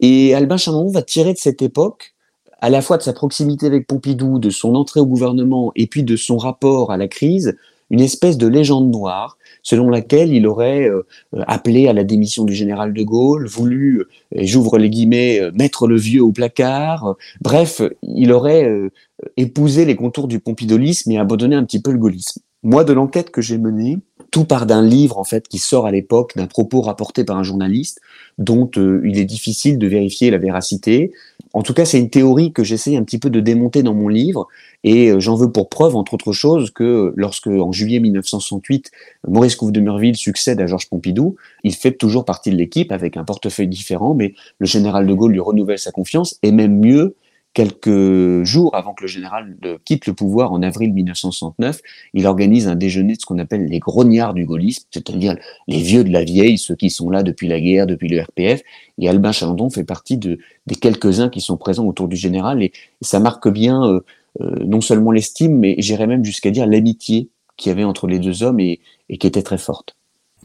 [0.00, 2.14] Et Albin Chameron va tirer de cette époque,
[2.60, 6.02] à la fois de sa proximité avec Pompidou, de son entrée au gouvernement et puis
[6.02, 7.56] de son rapport à la crise,
[7.90, 11.02] une espèce de légende noire selon laquelle il aurait euh,
[11.46, 15.86] appelé à la démission du général de Gaulle, voulu, et j'ouvre les guillemets, euh, mettre
[15.86, 17.16] le vieux au placard.
[17.40, 18.90] Bref, il aurait euh,
[19.36, 22.40] épousé les contours du pompidolisme et abandonné un petit peu le gaullisme.
[22.62, 23.98] Moi, de l'enquête que j'ai menée,
[24.30, 27.42] tout part d'un livre en fait qui sort à l'époque d'un propos rapporté par un
[27.42, 28.00] journaliste
[28.36, 31.12] dont euh, il est difficile de vérifier la véracité.
[31.54, 34.08] En tout cas, c'est une théorie que j'essaie un petit peu de démonter dans mon
[34.08, 34.48] livre
[34.84, 38.90] et euh, j'en veux pour preuve, entre autres choses, que lorsque en juillet 1968,
[39.26, 43.16] Maurice Couve de Murville succède à Georges Pompidou, il fait toujours partie de l'équipe avec
[43.16, 47.16] un portefeuille différent, mais le général de Gaulle lui renouvelle sa confiance et même mieux,
[47.58, 51.80] quelques jours avant que le général quitte le pouvoir en avril 1969,
[52.14, 55.34] il organise un déjeuner de ce qu'on appelle les grognards du gaullisme, c'est-à-dire
[55.66, 58.62] les vieux de la vieille, ceux qui sont là depuis la guerre, depuis le RPF.
[58.98, 62.62] Et Albin Chalandon fait partie de, des quelques-uns qui sont présents autour du général.
[62.62, 64.04] Et, ça marque bien euh,
[64.40, 68.20] euh, non seulement l'estime, mais j'irais même jusqu'à dire l'amitié qu'il y avait entre les
[68.20, 68.78] deux hommes et
[69.18, 69.97] qui était très forte.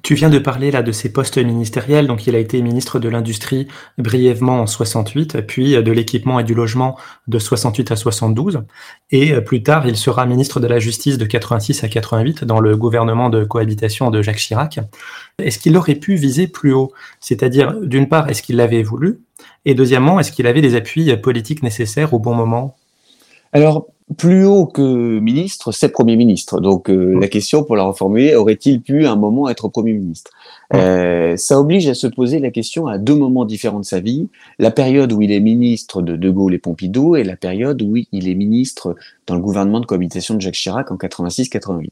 [0.03, 3.07] Tu viens de parler là de ses postes ministériels, donc il a été ministre de
[3.07, 6.97] l'Industrie brièvement en 68, puis de l'équipement et du logement
[7.29, 8.63] de 68 à 72,
[9.11, 12.75] et plus tard il sera ministre de la Justice de 86 à 88 dans le
[12.75, 14.81] gouvernement de cohabitation de Jacques Chirac.
[15.39, 16.91] Est-ce qu'il aurait pu viser plus haut?
[17.21, 19.21] C'est-à-dire, d'une part, est-ce qu'il l'avait voulu?
[19.63, 22.75] Et deuxièmement, est-ce qu'il avait des appuis politiques nécessaires au bon moment?
[23.53, 23.87] Alors,
[24.17, 26.59] plus haut que ministre, c'est Premier ministre.
[26.59, 30.31] Donc euh, la question, pour la reformuler, aurait-il pu à un moment être Premier ministre?
[30.73, 34.27] Euh, Ça oblige à se poser la question à deux moments différents de sa vie.
[34.59, 37.95] La période où il est ministre de De Gaulle et Pompidou et la période où
[38.11, 38.95] il est ministre
[39.27, 41.89] dans le gouvernement de cohabitation de Jacques Chirac en 86-88.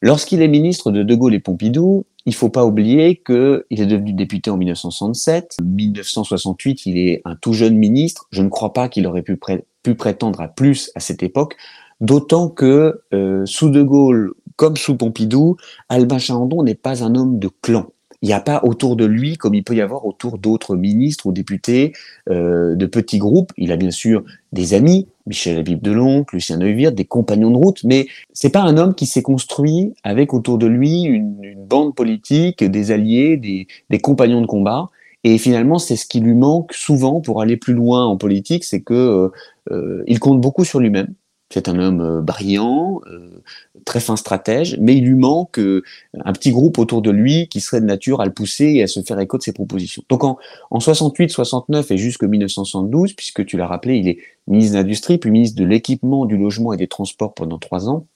[0.00, 4.12] Lorsqu'il est ministre de De Gaulle et Pompidou, il faut pas oublier qu'il est devenu
[4.12, 5.56] député en 1967.
[5.60, 8.26] En 1968, il est un tout jeune ministre.
[8.30, 9.38] Je ne crois pas qu'il aurait pu,
[9.82, 11.56] pu, prétendre à plus à cette époque,
[12.00, 15.56] d'autant que euh, sous De Gaulle, comme sous Pompidou,
[15.88, 17.86] Albin Chalandon n'est pas un homme de clan
[18.22, 21.26] il n'y a pas autour de lui, comme il peut y avoir autour d'autres ministres
[21.26, 21.92] ou députés,
[22.30, 23.52] euh, de petits groupes.
[23.58, 27.82] Il a bien sûr des amis, Michel Habib Deloncle, Lucien Neuwirth, des compagnons de route,
[27.82, 32.62] mais c'est pas un homme qui s'est construit avec autour de lui une, bande politique,
[32.62, 34.88] des alliés, des compagnons de combat.
[35.24, 38.80] Et finalement, c'est ce qui lui manque souvent pour aller plus loin en politique, c'est
[38.80, 39.28] que euh,
[39.70, 41.14] euh il compte beaucoup sur lui-même.
[41.52, 43.42] C'est un homme euh, brillant, euh,
[43.84, 47.80] très fin stratège, mais il lui manque un petit groupe autour de lui qui serait
[47.80, 50.02] de nature à le pousser et à se faire écho de ses propositions.
[50.08, 50.38] Donc en,
[50.70, 55.18] en 68, 69 et jusqu'en 1972, puisque tu l'as rappelé, il est ministre de l'Industrie,
[55.18, 58.06] puis ministre de l'Équipement, du Logement et des Transports pendant trois ans,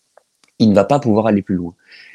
[0.58, 1.74] il ne va pas pouvoir aller plus loin.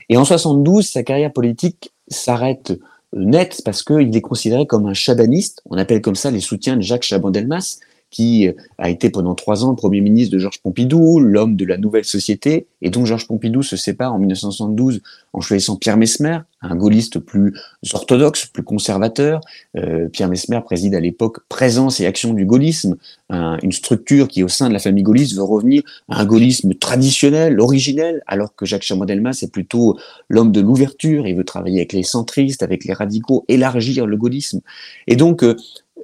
[0.10, 2.74] Et en 72, sa carrière politique s'arrête
[3.14, 6.82] net parce qu'il est considéré comme un chabaniste, on appelle comme ça les soutiens de
[6.82, 7.80] Jacques Chaban-Delmas,
[8.12, 12.06] qui a été pendant trois ans Premier ministre de Georges Pompidou, l'homme de la nouvelle
[12.06, 15.02] société, et dont Georges Pompidou se sépare en 1972
[15.34, 17.54] en choisissant Pierre Mesmer, un gaulliste plus
[17.94, 19.42] orthodoxe, plus conservateur.
[19.78, 22.98] Euh, Pierre Mesmer préside à l'époque Présence et Action du gaullisme,
[23.30, 27.62] une structure qui, au sein de la famille gaulliste, veut revenir à un gaullisme traditionnel,
[27.62, 29.98] originel, alors que Jacques Chaban-Delmas est plutôt
[30.28, 34.60] l'homme de l'ouverture, il veut travailler avec les centristes, avec les radicaux, élargir le gaullisme.
[35.08, 35.56] Et donc, euh,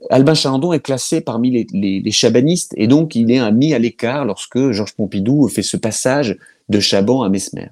[0.09, 4.25] Albin Chalandon est classé parmi les, les, chabanistes et donc il est mis à l'écart
[4.25, 6.37] lorsque Georges Pompidou fait ce passage
[6.69, 7.69] de Chaban à Mesmer.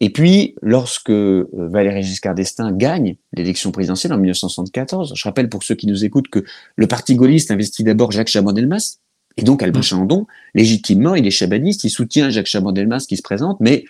[0.00, 5.64] Et puis, lorsque euh, Valéry Giscard d'Estaing gagne l'élection présidentielle en 1974, je rappelle pour
[5.64, 6.44] ceux qui nous écoutent que
[6.76, 8.98] le parti gaulliste investit d'abord Jacques Chaban-Delmas,
[9.36, 9.84] et donc Albin mmh.
[9.84, 13.84] Chalandon, légitimement, il est chabaniste, il soutient Jacques Chaban-Delmas qui se présente, mais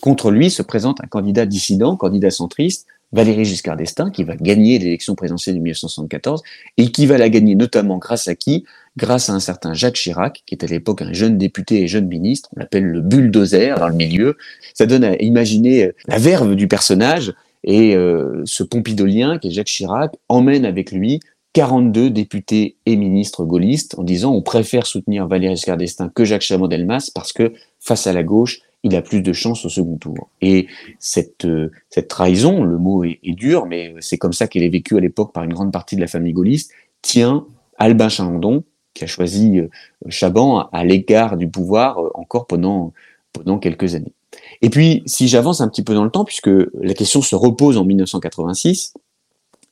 [0.00, 4.78] contre lui se présente un candidat dissident, candidat centriste, Valéry Giscard d'Estaing, qui va gagner
[4.78, 6.42] l'élection présidentielle de 1974,
[6.76, 8.64] et qui va la gagner notamment grâce à qui?
[8.96, 12.06] Grâce à un certain Jacques Chirac, qui est à l'époque un jeune député et jeune
[12.06, 14.36] ministre, on l'appelle le bulldozer dans le milieu.
[14.74, 19.68] Ça donne à imaginer la verve du personnage, et euh, ce pompidolien, qui est Jacques
[19.68, 21.20] Chirac, emmène avec lui
[21.54, 26.42] 42 députés et ministres gaullistes en disant on préfère soutenir Valéry Giscard d'Estaing que Jacques
[26.42, 30.28] Chaban-Delmas parce que face à la gauche, il a plus de chances au second tour.
[30.42, 30.68] Et
[30.98, 31.70] cette, euh,
[32.08, 35.42] trahison, le mot est, dur, mais c'est comme ça qu'elle est vécue à l'époque par
[35.42, 36.70] une grande partie de la famille gaulliste,
[37.02, 37.46] tient
[37.78, 39.68] Albin Chalandon, qui a choisi euh,
[40.08, 42.92] Chaban à l'égard du pouvoir euh, encore pendant,
[43.32, 44.12] pendant quelques années.
[44.60, 47.78] Et puis, si j'avance un petit peu dans le temps, puisque la question se repose
[47.78, 48.94] en 1986,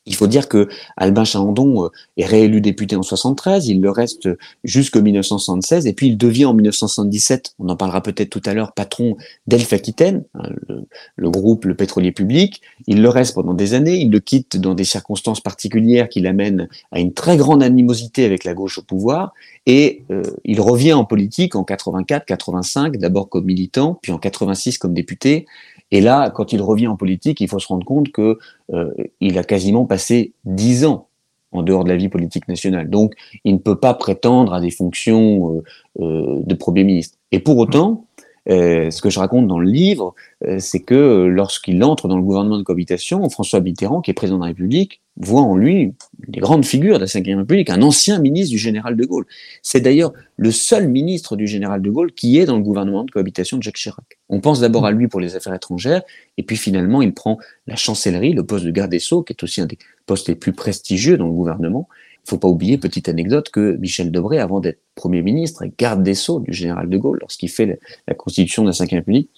[0.07, 4.29] il faut dire que Albin Chalandon euh, est réélu député en 73, il le reste
[4.65, 8.73] jusqu'en 1976, et puis il devient en 1977, on en parlera peut-être tout à l'heure,
[8.73, 10.49] patron d'Elf Aquitaine, hein,
[11.17, 12.61] le, groupe Le Pétrolier Public.
[12.87, 16.69] Il le reste pendant des années, il le quitte dans des circonstances particulières qui l'amènent
[16.91, 19.33] à une très grande animosité avec la gauche au pouvoir,
[19.67, 24.79] et euh, il revient en politique en 84, 85, d'abord comme militant, puis en 86
[24.79, 25.47] comme député,
[25.93, 28.39] et là, quand il revient en politique, il faut se rendre compte que
[28.73, 31.07] euh, il a quasiment passé dix ans
[31.53, 32.89] en dehors de la vie politique nationale.
[32.89, 33.13] Donc,
[33.45, 35.63] il ne peut pas prétendre à des fonctions euh,
[36.01, 37.19] euh, de Premier ministre.
[37.31, 38.07] Et pour autant,
[38.49, 42.17] euh, ce que je raconte dans le livre, euh, c'est que euh, lorsqu'il entre dans
[42.17, 45.95] le gouvernement de cohabitation, François Mitterrand, qui est président de la République, voit en lui
[46.27, 49.27] des grandes figures de la Ve République, un ancien ministre du général de Gaulle.
[49.63, 53.11] C'est d'ailleurs le seul ministre du général de Gaulle qui est dans le gouvernement de
[53.11, 54.19] cohabitation de Jacques Chirac.
[54.29, 56.03] On pense d'abord à lui pour les affaires étrangères,
[56.39, 59.43] et puis finalement il prend la chancellerie, le poste de garde des Sceaux, qui est
[59.45, 61.89] aussi un des postes les plus prestigieux dans le gouvernement,
[62.25, 66.15] faut pas oublier, petite anecdote, que Michel Debré, avant d'être Premier ministre, est garde des
[66.15, 69.31] Sceaux du général de Gaulle lorsqu'il fait la, constitution de la Ve République.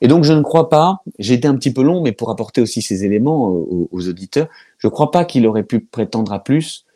[0.00, 2.60] Et donc je ne crois pas, j'ai été un petit peu long, mais pour apporter
[2.60, 6.42] aussi ces éléments aux, aux auditeurs, je ne crois pas qu'il aurait pu prétendre à
[6.42, 6.86] plus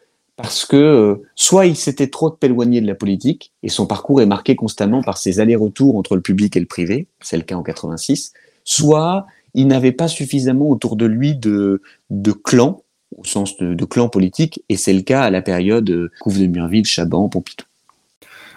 [0.40, 4.26] parce que euh, soit il s'était trop éloigné de la politique et son parcours est
[4.26, 7.62] marqué constamment par ses allers-retours entre le public et le privé, c'est le cas en
[7.62, 8.32] 86,
[8.64, 12.82] soit il n'avait pas suffisamment autour de lui de, de clans,
[13.20, 16.40] au sens de, de clans politiques, et c'est le cas à la période euh, Couve
[16.40, 17.64] de Murville, Chaban, Pompidou.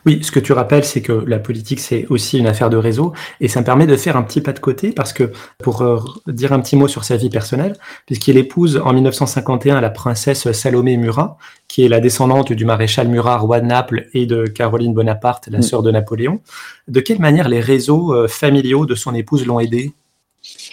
[0.06, 3.14] Oui, ce que tu rappelles, c'est que la politique, c'est aussi une affaire de réseau,
[3.40, 6.00] et ça me permet de faire un petit pas de côté, parce que pour euh,
[6.28, 10.98] dire un petit mot sur sa vie personnelle, puisqu'il épouse en 1951 la princesse Salomé
[10.98, 11.38] Murat,
[11.70, 15.60] qui est la descendante du maréchal Murat, roi de Naples, et de Caroline Bonaparte, la
[15.60, 15.64] mm.
[15.64, 16.42] sœur de Napoléon.
[16.90, 19.94] De quelle manière les réseaux euh, familiaux de son épouse l'ont aidé?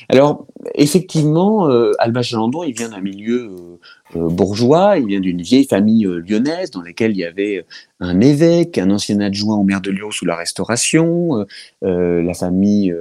[0.08, 5.66] Alors, effectivement, euh, Alba il vient d'un milieu euh, euh, bourgeois, il vient d'une vieille
[5.66, 7.64] famille lyonnaise dans laquelle il y avait
[8.00, 11.46] un évêque, un ancien adjoint au maire de Lyon sous la Restauration.
[11.82, 12.94] la famille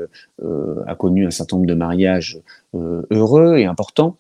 [0.87, 2.39] a connu un certain nombre de mariages
[2.75, 4.17] heureux et importants.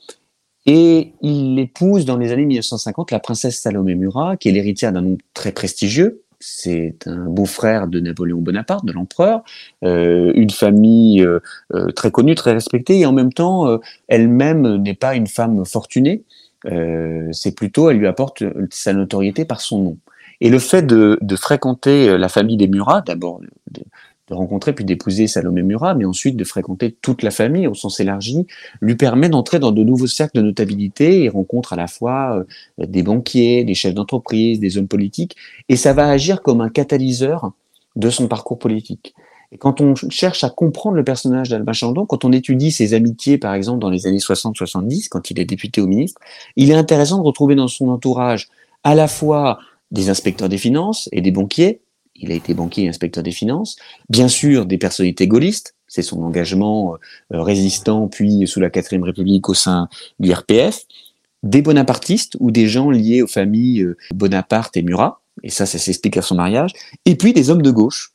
[0.65, 5.01] Et il épouse dans les années 1950 la princesse Salomé Murat, qui est l'héritière d'un
[5.01, 9.43] nom très prestigieux, c'est un beau-frère de Napoléon Bonaparte, de l'empereur,
[9.83, 11.39] euh, une famille euh,
[11.73, 16.23] euh, très connue, très respectée, et en même temps, elle-même n'est pas une femme fortunée.
[17.31, 19.97] c'est plutôt, elle lui apporte sa notoriété par son nom.
[20.41, 23.41] Et le fait de, de fréquenter la famille des Murat, d'abord
[24.29, 27.99] de rencontrer puis d'épouser Salomé Murat, mais ensuite de fréquenter toute la famille au sens
[27.99, 28.45] élargi,
[28.81, 32.45] lui permet d'entrer dans de nouveaux cercles de notabilité et rencontre à la fois
[32.79, 35.35] euh, des banquiers, des chefs d'entreprise, des hommes politiques,
[35.67, 37.51] et ça va agir comme un catalyseur
[37.95, 39.13] de son parcours politique.
[39.51, 43.39] Et quand on cherche à comprendre le personnage d'Albin Chandon, quand on étudie ses amitiés,
[43.39, 46.21] par exemple, dans les années 60-70, quand il est député au ministre,
[46.55, 48.49] il est intéressant de retrouver dans son entourage
[48.83, 49.59] à la fois
[49.91, 51.81] des inspecteurs des finances et des banquiers,
[52.19, 53.77] il a été banquier et inspecteur des finances.
[54.09, 56.95] Bien sûr, des personnalités gaullistes, c'est son engagement
[57.33, 60.85] euh, résistant, puis sous la quatrième République au sein du RPF.
[61.41, 65.77] Des bonapartistes ou des gens liés aux familles euh, Bonaparte et Murat, et ça, ça
[65.77, 66.71] s'explique à son mariage.
[67.05, 68.11] Et puis des hommes de gauche,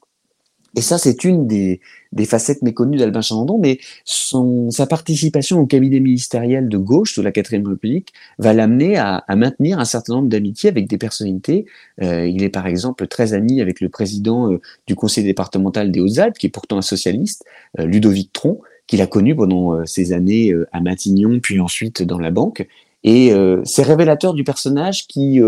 [0.77, 1.81] et ça, c'est une des,
[2.27, 7.33] facettes méconnues d'Albin Chandon, mais son, sa participation au cabinet ministériel de gauche sous la
[7.33, 11.67] quatrième République va l'amener à, maintenir un certain nombre d'amitiés avec des personnalités.
[12.03, 16.01] Euh, il est par exemple très ami avec le président euh, du conseil départemental des
[16.01, 17.45] Hautes-Alpes, qui est pourtant un socialiste,
[17.79, 22.31] euh, Ludovic Tron, qu'il a connu pendant ses années à Matignon, puis ensuite dans la
[22.31, 22.67] banque.
[23.03, 23.33] Et
[23.65, 25.41] c'est révélateur du personnage qui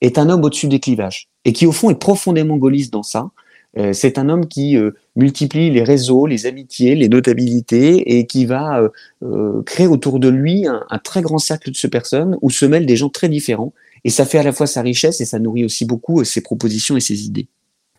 [0.00, 3.30] est un homme au-dessus des clivages, et qui au fond est profondément gaulliste dans ça,
[3.76, 8.46] euh, c'est un homme qui euh, multiplie les réseaux, les amitiés, les notabilités et qui
[8.46, 8.90] va
[9.22, 12.64] euh, créer autour de lui un, un, très grand cercle de ce personnes où se
[12.64, 13.74] mêlent des gens très différents.
[14.04, 16.96] Et ça fait à la fois sa richesse et ça nourrit aussi beaucoup ses propositions
[16.96, 17.48] et ses idées.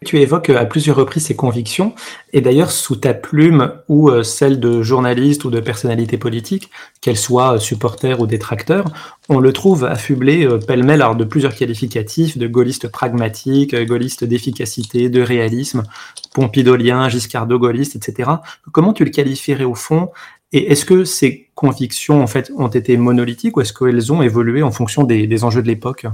[0.05, 1.93] Tu évoques à plusieurs reprises ces convictions,
[2.31, 6.69] et d'ailleurs sous ta plume ou euh, celle de journaliste ou de personnalité politique,
[7.01, 8.85] qu'elle soit euh, supporter ou détracteur,
[9.27, 15.21] on le trouve affublé euh, pêle-mêle de plusieurs qualificatifs de gaulliste pragmatique, gaulliste d'efficacité, de
[15.21, 15.83] réalisme,
[16.33, 18.31] pompidolien, giscardo-gaulliste, etc.
[18.71, 20.11] Comment tu le qualifierais au fond?
[20.53, 24.63] Et est-ce que ces convictions en fait ont été monolithiques ou est-ce qu'elles ont évolué
[24.63, 26.05] en fonction des, des enjeux de l'époque?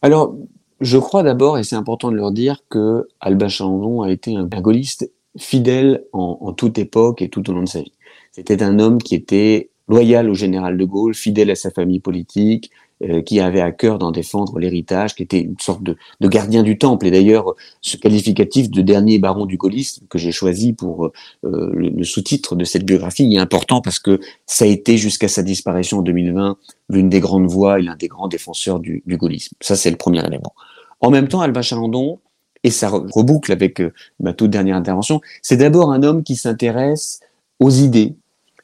[0.00, 0.34] Alors,
[0.82, 4.44] je crois d'abord, et c'est important de leur dire, que Albin Chandon a été un
[4.44, 7.92] gaulliste fidèle en, toute époque et tout au long de sa vie.
[8.32, 12.70] C'était un homme qui était loyal au général de Gaulle, fidèle à sa famille politique,
[13.02, 16.78] euh, qui avait à cœur d'en défendre l'héritage, qui était une sorte de, gardien du
[16.78, 17.06] temple.
[17.06, 21.10] Et d'ailleurs, ce qualificatif de dernier baron du gaullisme que j'ai choisi pour euh,
[21.74, 25.98] le, sous-titre de cette biographie est important parce que ça a été jusqu'à sa disparition
[25.98, 26.56] en 2020
[26.90, 29.56] l'une des grandes voix et l'un des grands défenseurs du gaullisme.
[29.60, 30.54] Ça, c'est le premier élément.
[31.02, 32.18] En même temps, Albin Chalandon,
[32.64, 37.20] et ça reboucle avec euh, ma toute dernière intervention, c'est d'abord un homme qui s'intéresse
[37.60, 38.14] aux idées,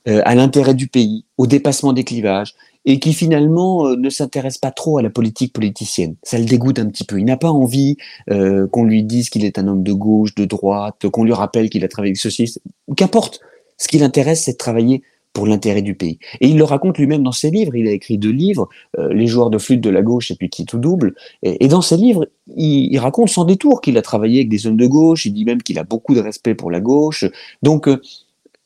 [0.06, 2.54] à l'intérêt du pays, au dépassement des clivages,
[2.88, 6.16] et qui finalement euh, ne s'intéresse pas trop à la politique politicienne.
[6.22, 7.18] Ça le dégoûte un petit peu.
[7.18, 7.98] Il n'a pas envie
[8.30, 11.68] euh, qu'on lui dise qu'il est un homme de gauche, de droite, qu'on lui rappelle
[11.68, 12.62] qu'il a travaillé avec socialistes.
[12.96, 13.40] Qu'importe.
[13.76, 15.02] Ce qui l'intéresse, c'est de travailler
[15.38, 16.18] pour l'intérêt du pays.
[16.40, 17.76] Et il le raconte lui-même dans ses livres.
[17.76, 18.68] Il a écrit deux livres,
[18.98, 21.14] euh, Les joueurs de flûte de la gauche et puis Qui tout double.
[21.44, 22.26] Et, dans ses livres,
[22.56, 25.26] il, raconte sans détour qu'il a travaillé avec des hommes de gauche.
[25.26, 27.24] Il dit même qu'il a beaucoup de respect pour la gauche.
[27.62, 27.88] Donc,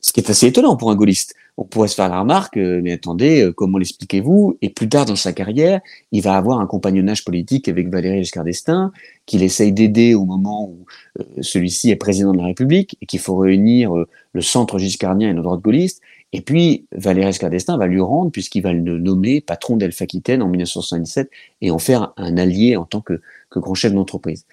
[0.01, 2.81] ce qui est assez étonnant pour un gaulliste on pourrait se faire la remarque, euh,
[2.83, 4.57] mais attendez, euh, comment l'expliquez-vous?
[4.62, 8.45] Et plus tard dans sa carrière, il va avoir un compagnonnage politique avec Valéry Giscard
[8.45, 8.91] d'Estaing,
[9.27, 10.87] qu'il essaye d'aider au moment où
[11.20, 13.93] euh, celui-ci est président de la République et qu'il faut réunir
[14.33, 16.01] le centre giscardien et nos droits gaullistes.
[16.33, 20.49] Et puis, Valéry Giscard d'Estaing va lui rendre, puisqu'il va le nommer patron d'Elf-Aquitaine en
[20.49, 21.30] 1977
[21.61, 23.20] et en faire un allié en tant que,
[23.51, 24.47] grand chef d'entreprise.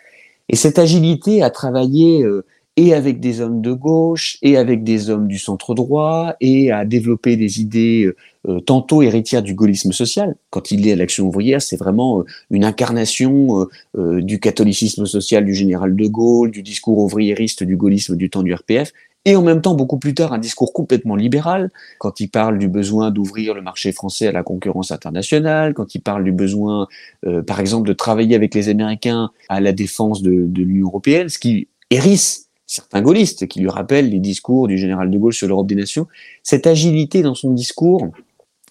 [0.49, 2.43] Et cette agilité à travailler euh,
[2.75, 6.84] et avec des hommes de gauche et avec des hommes du centre droit et à
[6.84, 8.15] développer des idées euh,
[8.49, 10.36] euh, tantôt héritières du gaullisme social.
[10.49, 15.95] Quand il est à l'action ouvrière, c'est vraiment une incarnation du catholicisme social du général
[15.95, 18.91] de Gaulle, du discours ouvriériste du gaullisme du temps du RPF
[19.30, 21.69] et en même temps, beaucoup plus tard, un discours complètement libéral,
[21.99, 25.99] quand il parle du besoin d'ouvrir le marché français à la concurrence internationale, quand il
[26.01, 26.88] parle du besoin,
[27.27, 31.38] euh, par exemple, de travailler avec les Américains à la défense de, l'Union européenne, ce
[31.38, 35.67] qui hérisse certains gaullistes, qui lui rappellent les discours du général de Gaulle sur l'Europe
[35.67, 36.07] des nations.
[36.41, 38.07] Cette agilité dans son discours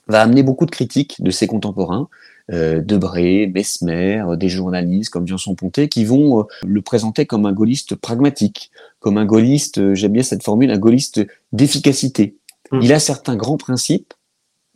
[0.09, 2.09] va amener beaucoup de critiques de ses contemporains,
[2.51, 7.95] Debré, Mesmer, des journalistes comme Vincent Pontet, qui vont euh, le présenter comme un gaulliste
[7.95, 8.71] pragmatique,
[9.01, 11.21] comme un gaulliste, euh, j'aime bien cette formule, un gaulliste
[11.53, 12.37] d'efficacité.
[12.73, 12.81] Mmh.
[12.83, 14.15] Il a certains grands principes,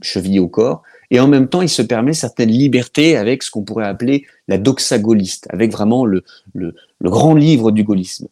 [0.02, 3.62] chevillés au corps, et en même temps, il se permet certaines libertés avec ce qu'on
[3.62, 8.28] pourrait appeler la doxa gaulliste, avec vraiment le, le, le grand livre du gaullisme.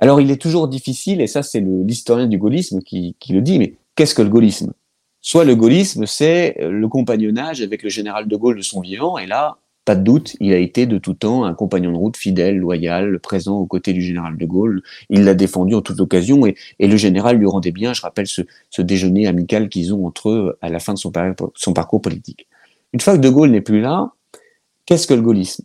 [0.00, 3.58] Alors, il est toujours difficile, et ça, c'est l'historien du gaullisme qui, qui le dit,
[3.58, 4.72] mais qu'est-ce que le gaullisme?
[5.20, 9.26] Soit le gaullisme, c'est le compagnonnage avec le général de Gaulle de son vivant, et
[9.26, 9.58] là,
[9.88, 13.18] pas de doute, il a été de tout temps un compagnon de route fidèle, loyal,
[13.20, 14.82] présent aux côtés du général de Gaulle.
[15.08, 17.94] Il l'a défendu en toute occasion et, le général lui rendait bien.
[17.94, 18.42] Je rappelle ce,
[18.82, 21.10] déjeuner amical qu'ils ont entre eux à la fin de son,
[21.54, 22.48] son parcours politique.
[22.92, 24.12] Une fois que de Gaulle n'est plus là,
[24.84, 25.64] qu'est-ce que le gaullisme?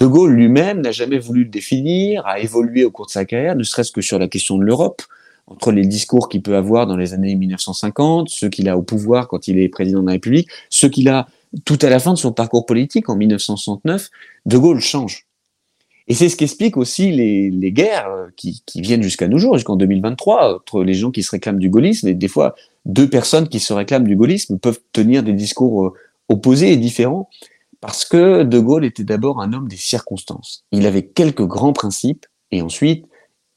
[0.00, 3.54] De Gaulle lui-même n'a jamais voulu le définir, a évolué au cours de sa carrière,
[3.54, 5.02] ne serait-ce que sur la question de l'Europe
[5.46, 9.28] entre les discours qu'il peut avoir dans les années 1950, ceux qu'il a au pouvoir
[9.28, 11.26] quand il est président de la République, ceux qu'il a
[11.64, 14.08] tout à la fin de son parcours politique en 1969,
[14.46, 15.26] De Gaulle change.
[16.08, 20.56] Et c'est ce qui explique aussi les, guerres qui, viennent jusqu'à nos jours, jusqu'en 2023,
[20.56, 23.72] entre les gens qui se réclament du gaullisme, et des fois, deux personnes qui se
[23.72, 25.92] réclament du gaullisme peuvent tenir des discours euh,
[26.28, 27.28] opposés et différents,
[27.80, 30.64] parce que De Gaulle était d'abord un homme des circonstances.
[30.72, 33.06] Il avait quelques grands principes, et ensuite,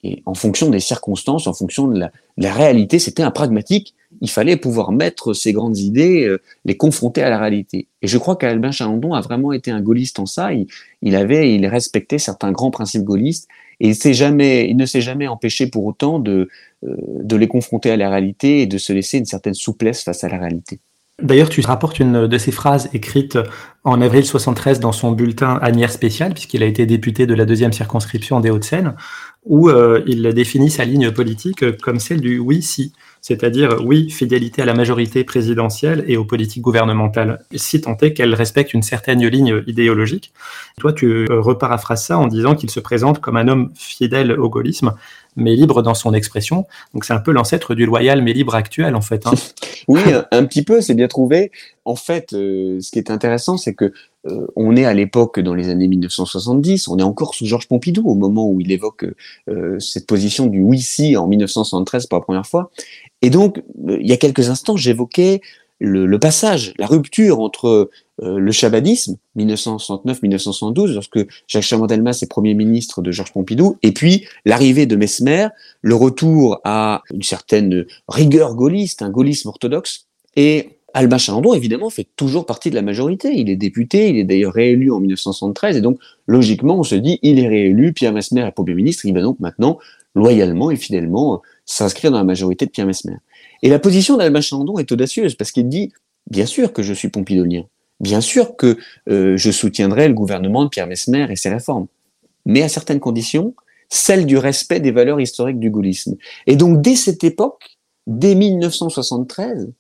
[0.06, 2.00] et en fonction des circonstances, en fonction de
[2.38, 3.96] la, réalité, c'était un pragmatique.
[4.22, 7.88] Il fallait pouvoir mettre ces grandes idées, euh, les confronter à la réalité.
[8.04, 10.52] Et je crois qu'Albin Chalandon a vraiment été un gaulliste en ça.
[11.02, 13.48] Il, avait, il respectait certains grands principes gaullistes
[13.80, 16.50] et il ne s'est jamais empêché pour autant de,
[16.84, 20.24] euh, de les confronter à la réalité et de se laisser une certaine souplesse face
[20.24, 20.80] à la réalité.
[21.22, 23.38] D'ailleurs, tu rapportes une de ces phrases écrites
[23.86, 27.72] en avril 73 dans son bulletin annuaire spécial, puisqu'il a été député de la deuxième
[27.72, 28.96] circonscription des Hauts-de-Seine,
[29.46, 34.66] où euh, il définit sa ligne politique comme celle du oui-si, c'est-à-dire oui, fidélité à
[34.66, 39.64] la majorité présidentielle et aux politiques gouvernementales, si tant est qu'elles respectent une certaine ligne
[39.68, 40.34] idéologique.
[40.80, 44.50] Toi, tu euh, reparaphrases ça en disant qu'il se présente comme un homme fidèle au
[44.50, 44.94] gaullisme,
[45.36, 46.66] mais libre dans son expression.
[46.94, 49.28] Donc c'est un peu l'ancêtre du loyal mais libre actuel en fait.
[49.28, 49.34] Hein.
[49.88, 51.52] oui, un, petit peu, c'est bien trouvé.
[51.86, 53.94] En fait, euh, ce qui est intéressant, c'est que
[54.26, 58.02] euh, on est à l'époque dans les années 1970, on est encore sous Georges Pompidou
[58.10, 59.06] au moment où il évoque
[59.48, 62.72] euh, cette position du oui-si en 1973 pour la première fois.
[63.22, 65.42] Et donc, il y a quelques instants, j'évoquais
[65.80, 67.90] le, passage, la rupture entre
[68.22, 74.86] le chabadisme, 1969-1972, lorsque Jacques Chaban-Delmas est Premier ministre de Georges Pompidou, et puis l'arrivée
[74.86, 75.50] de Mesmer,
[75.82, 80.08] le retour à une certaine rigueur gaulliste, un gaullisme orthodoxe,
[80.38, 83.34] et Albin Chalandon, évidemment, fait toujours partie de la majorité.
[83.34, 87.20] Il est député, il est d'ailleurs réélu en 1973, et donc, logiquement, on se dit,
[87.22, 89.78] il est réélu, Pierre Mesmer est Premier ministre, il va donc maintenant,
[90.16, 93.18] loyalement et fidèlement, s'inscrire dans la majorité de Pierre Mesmer.
[93.62, 95.92] Et la position d'Albin Chalandon est audacieuse, parce qu'il dit,
[96.32, 97.66] bien sûr que je suis pompidolien,
[98.00, 98.78] bien sûr que
[99.10, 101.88] euh, je soutiendrai le gouvernement de Pierre Mesmer et ses réformes,
[102.46, 103.54] mais à certaines conditions,
[103.90, 106.16] celles du respect des valeurs historiques du gaullisme.
[106.48, 107.78] Et donc, dès cette époque,
[108.08, 109.74] dès 1973,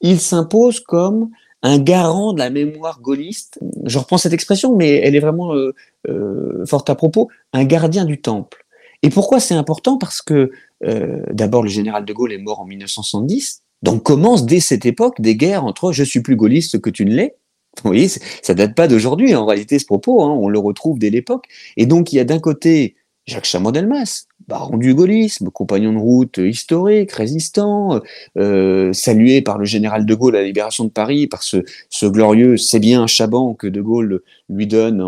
[0.00, 1.30] il s'impose comme
[1.62, 3.58] un garant de la mémoire gaulliste.
[3.84, 5.74] Je reprends cette expression, mais elle est vraiment euh,
[6.08, 8.64] euh, forte à propos, un gardien du temple.
[9.02, 9.98] Et pourquoi c'est important?
[9.98, 10.50] Parce que
[10.84, 15.20] euh, d'abord le général de Gaulle est mort en 1970, donc commence dès cette époque
[15.20, 17.36] des guerres entre je suis plus gaulliste que tu ne l'es.
[17.82, 21.10] Vous voyez, ça date pas d'aujourd'hui en réalité ce propos, hein, on le retrouve dès
[21.10, 21.46] l'époque.
[21.76, 22.96] Et donc il y a d'un côté
[23.26, 28.00] Jacques Chaban-Delmas, baron du gaullisme, compagnon de route historique, résistant,
[28.38, 31.58] euh, salué par le général de Gaulle à la libération de Paris, par ce,
[32.04, 35.04] glorieux c'est bien Chaban que de Gaulle lui donne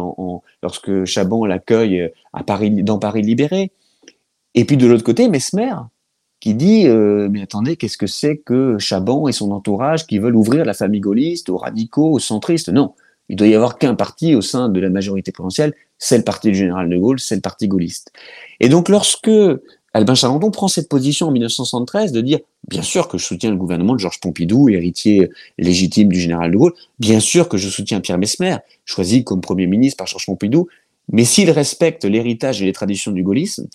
[0.63, 2.13] lorsque Chaban l'accueille
[2.83, 3.73] dans Paris libéré.
[4.55, 5.75] Et puis de l'autre côté, Mesmer,
[6.41, 10.37] qui dit euh, mais attendez, qu'est-ce que c'est que Chaban et son entourage qui veulent
[10.37, 12.69] ouvrir la famille gaulliste aux radicaux, aux centristes?
[12.69, 12.95] Non,
[13.31, 16.49] il doit y avoir qu'un parti au sein de la majorité présidentielle, c'est le parti
[16.49, 18.13] du général de Gaulle, c'est le parti gaulliste.
[18.59, 19.31] Et donc lorsque
[19.95, 23.57] Albin Chalandon prend cette position en 1973 de dire Bien sûr que je soutiens le
[23.57, 26.75] gouvernement de Georges Pompidou, héritier légitime du général de Gaulle.
[26.99, 30.67] Bien sûr que je soutiens Pierre Mesmer, choisi comme Premier ministre par Georges Pompidou.
[31.13, 33.69] Mais s'il respecte l'héritage et les traditions du gaullisme,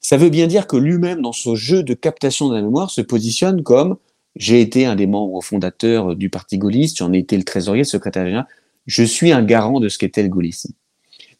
[0.00, 3.00] ça veut bien dire que lui-même, dans ce jeu de captation de la mémoire, se
[3.00, 3.96] positionne comme
[4.34, 7.88] j'ai été un des membres fondateurs du Parti gaulliste, j'en ai été le trésorier, le
[7.88, 8.46] secrétaire général,
[8.86, 10.72] je suis un garant de ce qu'était le gaullisme.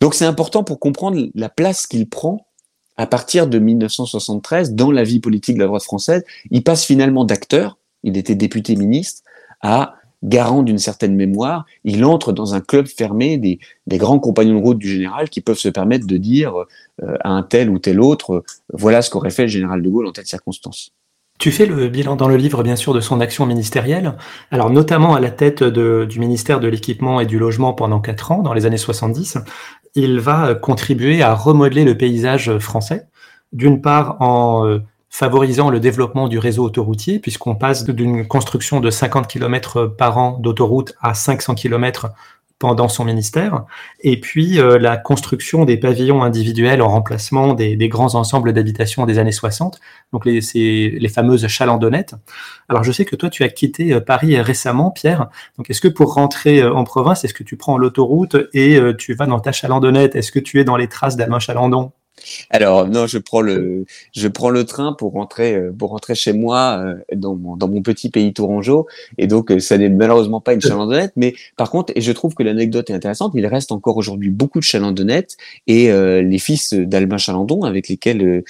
[0.01, 2.47] Donc c'est important pour comprendre la place qu'il prend
[2.97, 6.25] à partir de 1973 dans la vie politique de la droite française.
[6.51, 9.23] Il passe finalement d'acteur, il était député ministre,
[9.61, 11.67] à garant d'une certaine mémoire.
[11.85, 13.59] Il entre dans un club fermé des,
[13.99, 16.55] grands compagnons de route du général qui peuvent se permettre de dire
[17.03, 19.89] euh, à un tel ou tel autre, euh, voilà ce qu'aurait fait le général de
[19.89, 20.93] Gaulle en telle circonstance.
[21.39, 24.15] Tu fais le bilan dans le livre, bien sûr, de son action ministérielle,
[24.51, 28.43] alors notamment à la tête du ministère de l'Équipement et du Logement pendant quatre ans,
[28.43, 29.39] dans les années 70.
[29.95, 33.07] Il va contribuer à remodeler le paysage français,
[33.53, 38.91] d'une part en euh, favorisant le développement du réseau autoroutier, puisqu'on passe d'une construction de
[38.91, 42.13] 50 km par an d'autoroute à 500 km
[42.59, 43.65] pendant son ministère,
[44.01, 49.19] et puis euh, la construction des pavillons individuels en remplacement des, grands ensembles d'habitation des
[49.19, 49.79] années 60,
[50.13, 52.15] donc les, les fameuses chalandonnettes.
[52.71, 55.29] Alors je sais que toi tu as quitté euh, Paris récemment, Pierre,
[55.59, 59.15] donc est-ce que pour rentrer euh, en province, est-ce que tu prends l'autoroute et tu
[59.15, 60.17] vas dans ta chalandonnette?
[60.17, 61.93] Est-ce que tu es dans les traces d'Alain Chalandon?
[62.51, 66.33] Alors non, je prends le je prends le train pour rentrer euh, pour rentrer chez
[66.33, 68.87] moi euh, dans mon dans mon petit pays tourangeau.
[69.19, 72.35] Et donc euh, ça n'est malheureusement pas une chalandonnette mais par contre et je trouve
[72.35, 75.37] que l'anecdote est intéressante, il reste encore aujourd'hui beaucoup de chalandonnettes
[75.67, 78.45] et les fils d'Albin Chalandon avec lesquels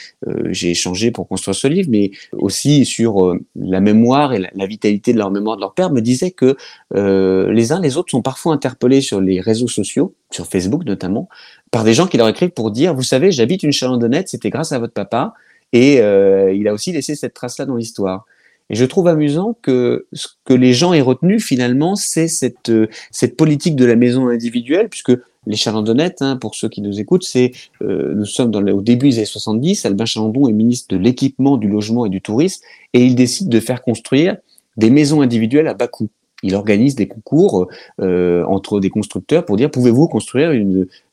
[0.46, 5.18] j'ai échangé pour construire ce livre mais aussi sur la mémoire et la, vitalité de
[5.18, 6.56] leur mémoire de leur père me disaient que
[6.94, 11.28] les uns les autres sont parfois interpellés sur les réseaux sociaux, sur Facebook notamment
[11.70, 14.72] par des gens qui leur écrivent pour dire, vous savez, j'habite une chalandonnette, c'était grâce
[14.72, 15.34] à votre papa,
[15.72, 18.24] et euh, il a aussi laissé cette trace-là dans l'histoire.
[18.68, 22.88] Et je trouve amusant que ce que les gens aient retenu finalement, c'est cette, euh,
[23.36, 25.12] politique de la maison individuelle, puisque
[25.46, 27.52] les chalandonnettes, hein, pour ceux qui nous écoutent, c'est
[27.82, 31.56] euh, nous sommes dans au début des années 70, Albin Chalandon est ministre de l'équipement,
[31.56, 32.62] du logement et du tourisme,
[32.92, 34.36] et il décide de faire construire
[34.76, 36.08] des maisons individuelles à bas coût
[36.42, 37.68] il organise des concours
[38.00, 40.52] euh, entre des constructeurs pour dire pouvez-vous construire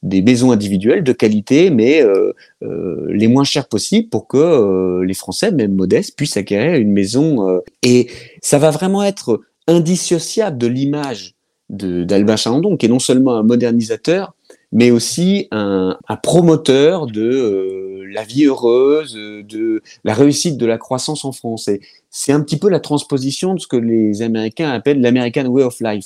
[0.04, 5.14] des maisons individuelles de qualité, mais euh, euh, les moins chères possibles pour que les
[5.14, 7.62] Français, même modestes, puissent acquérir une maison.
[7.82, 8.08] et
[8.42, 11.36] ça va vraiment être indissociable de l'image
[11.70, 14.36] d'Albin Chalandon, qui est non seulement un modernisateur,
[14.72, 21.32] mais aussi un, promoteur de la vie heureuse, de la réussite de la croissance en
[21.32, 21.70] France.
[22.16, 25.82] C'est un petit peu la transposition de ce que les Américains appellent l'American Way of
[25.82, 26.06] Life,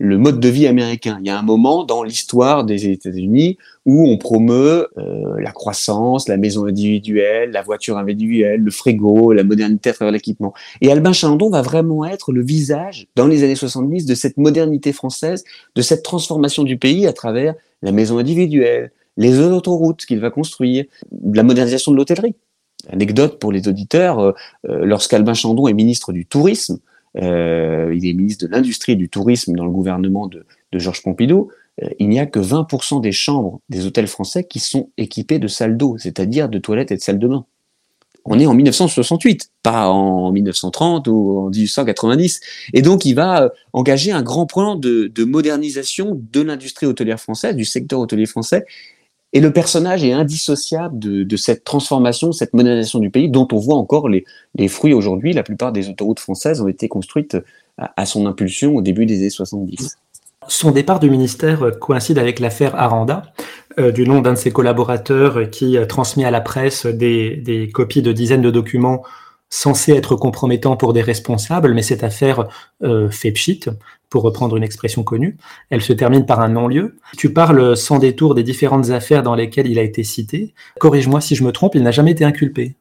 [0.00, 1.18] le mode de vie américain.
[1.20, 6.28] Il y a un moment dans l'histoire des États-Unis où on promeut euh, la croissance,
[6.28, 10.52] la maison individuelle, la voiture individuelle, le frigo, la modernité à travers l'équipement.
[10.80, 14.92] Et Albin Chalandon va vraiment être le visage, dans les années 70, de cette modernité
[14.92, 15.44] française,
[15.76, 20.86] de cette transformation du pays à travers la maison individuelle, les autoroutes qu'il va construire,
[21.32, 22.34] la modernisation de l'hôtellerie.
[22.90, 24.32] Anecdote pour les auditeurs, euh,
[24.68, 26.78] euh, lorsqu'Albin Chandon est ministre du Tourisme,
[27.16, 31.48] euh, il est ministre de l'Industrie et du Tourisme dans le gouvernement de, Georges Pompidou,
[31.98, 35.78] il n'y a que 20% des chambres des hôtels français qui sont équipées de salles
[35.78, 37.46] d'eau, c'est-à-dire de toilettes et de salles de bain.
[38.26, 42.40] On est en 1968, pas en 1930 ou en 1890.
[42.74, 47.56] Et donc, il va engager un grand plan de, de modernisation de l'industrie hôtelière française,
[47.56, 48.66] du secteur hôtelier français,
[49.36, 53.76] et le personnage est indissociable de, cette transformation, cette modernisation du pays, dont on voit
[53.76, 54.24] encore les,
[54.68, 55.34] fruits aujourd'hui.
[55.34, 57.36] La plupart des autoroutes françaises ont été construites
[57.76, 59.98] à, son impulsion au début des années 70.
[60.48, 63.24] Son départ du ministère coïncide avec l'affaire Aranda,
[63.78, 68.12] euh, du nom d'un de ses collaborateurs qui transmet à la presse des copies de
[68.12, 69.02] dizaines de documents
[69.48, 72.46] censé être compromettant pour des responsables, mais cette affaire
[72.82, 73.60] euh, fait pchit,
[74.10, 75.36] pour reprendre une expression connue.
[75.70, 76.96] Elle se termine par un non-lieu.
[77.16, 80.54] Tu parles sans détour des différentes affaires dans lesquelles il a été cité.
[80.78, 82.76] Corrige-moi si je me trompe, il n'a jamais été inculpé.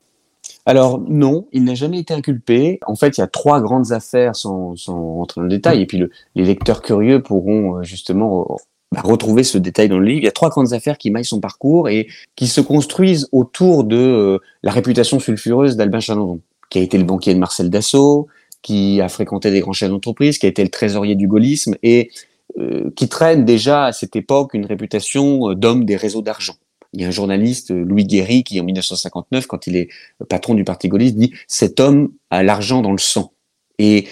[0.65, 2.80] Alors non, il n'a jamais été inculpé.
[2.88, 5.86] En fait, il y a trois grandes affaires sans, sans rentrer dans le détail, et
[5.86, 6.03] puis
[6.36, 8.57] les lecteurs curieux pourront euh, justement
[8.91, 10.21] bah, retrouver ce détail dans le livre.
[10.21, 13.84] Il y a trois grandes affaires qui maillent son parcours et qui se construisent autour
[13.84, 18.28] de euh, la réputation sulfureuse d'Albin Chalandon qui a été le banquier de Marcel Dassault,
[18.66, 22.09] qui a fréquenté des grands chefs d'entreprise, qui a été le trésorier du gaullisme et
[22.57, 26.55] euh, qui traîne déjà à cette époque une réputation euh, d'homme des réseaux d'argent.
[26.91, 29.89] Il y a un journaliste, euh, Louis Guéry, qui en 1959, quand il est
[30.30, 33.34] patron du parti gaulliste, dit «cet homme a l'argent dans le sang».
[33.78, 34.07] Et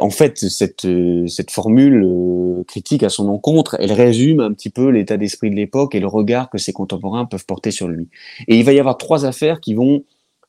[0.00, 0.86] en fait, cette,
[1.28, 2.06] cette formule
[2.66, 6.06] critique à son encontre, elle résume un petit peu l'état d'esprit de l'époque et le
[6.06, 8.10] regard que ses contemporains peuvent porter sur lui.
[8.48, 10.04] Et il va y avoir trois affaires qui vont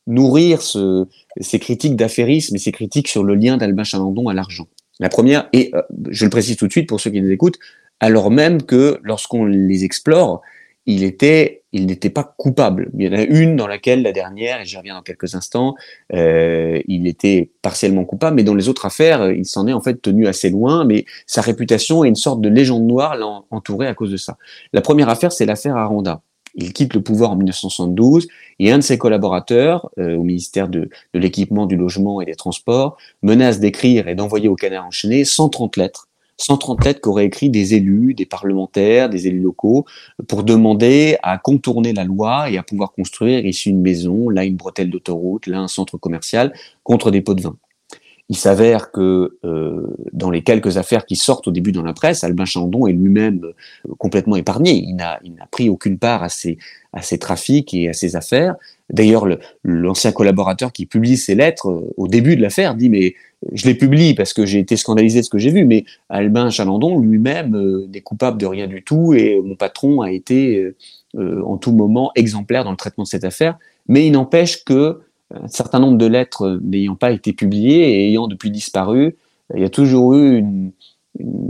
[0.06, 1.06] nourrir ce,
[1.40, 4.66] ses critiques d'affairisme et ses critiques sur le lien d'Albin Chalandon à l'argent.
[4.98, 7.58] La première, et euh, je le précise tout de suite pour ceux qui nous écoutent,
[8.00, 10.42] alors même que lorsqu'on les explore,
[10.86, 12.90] il était, il n'était pas coupable.
[12.98, 15.74] Il y en a une dans laquelle la dernière, et j'y reviens dans quelques instants,
[16.14, 20.00] euh, il était partiellement coupable, mais dans les autres affaires, il s'en est en fait
[20.00, 23.94] tenu assez loin, mais sa réputation est une sorte de légende noire l'a entouré à
[23.94, 24.36] cause de ça.
[24.72, 26.22] La première affaire, c'est l'affaire Aranda.
[26.54, 28.28] Il quitte le pouvoir en 1972
[28.58, 32.34] et un de ses collaborateurs euh, au ministère de, de l'équipement, du logement et des
[32.34, 36.08] transports menace d'écrire et d'envoyer au canard enchaîné 130 lettres
[36.40, 39.84] 130 lettres qu'auraient écrit des élus, des parlementaires, des élus locaux,
[40.26, 44.56] pour demander à contourner la loi et à pouvoir construire ici une maison, là une
[44.56, 47.56] bretelle d'autoroute, là un centre commercial, contre des pots de vin.
[48.30, 52.22] Il s'avère que euh, dans les quelques affaires qui sortent au début dans la presse,
[52.22, 54.84] Albin Chandon est lui-même euh, complètement épargné.
[54.86, 55.18] Il n'a,
[55.50, 56.56] pris aucune part à ces,
[56.92, 58.54] à trafics et à ces affaires.
[58.88, 59.26] D'ailleurs,
[59.64, 63.14] l'ancien collaborateur qui publie ces lettres euh, au début de l'affaire dit mais
[63.50, 66.50] je les publie parce que j'ai été scandalisé de ce que j'ai vu, mais Albin
[66.50, 70.74] Chalandon lui-même n'est coupable de rien du tout et mon patron a été
[71.18, 73.58] en tout moment exemplaire dans le traitement de cette affaire.
[73.88, 75.00] Mais il n'empêche que
[75.34, 79.16] un certain nombre de lettres n'ayant pas été publiées et ayant depuis disparu,
[79.54, 80.72] il y a toujours eu une,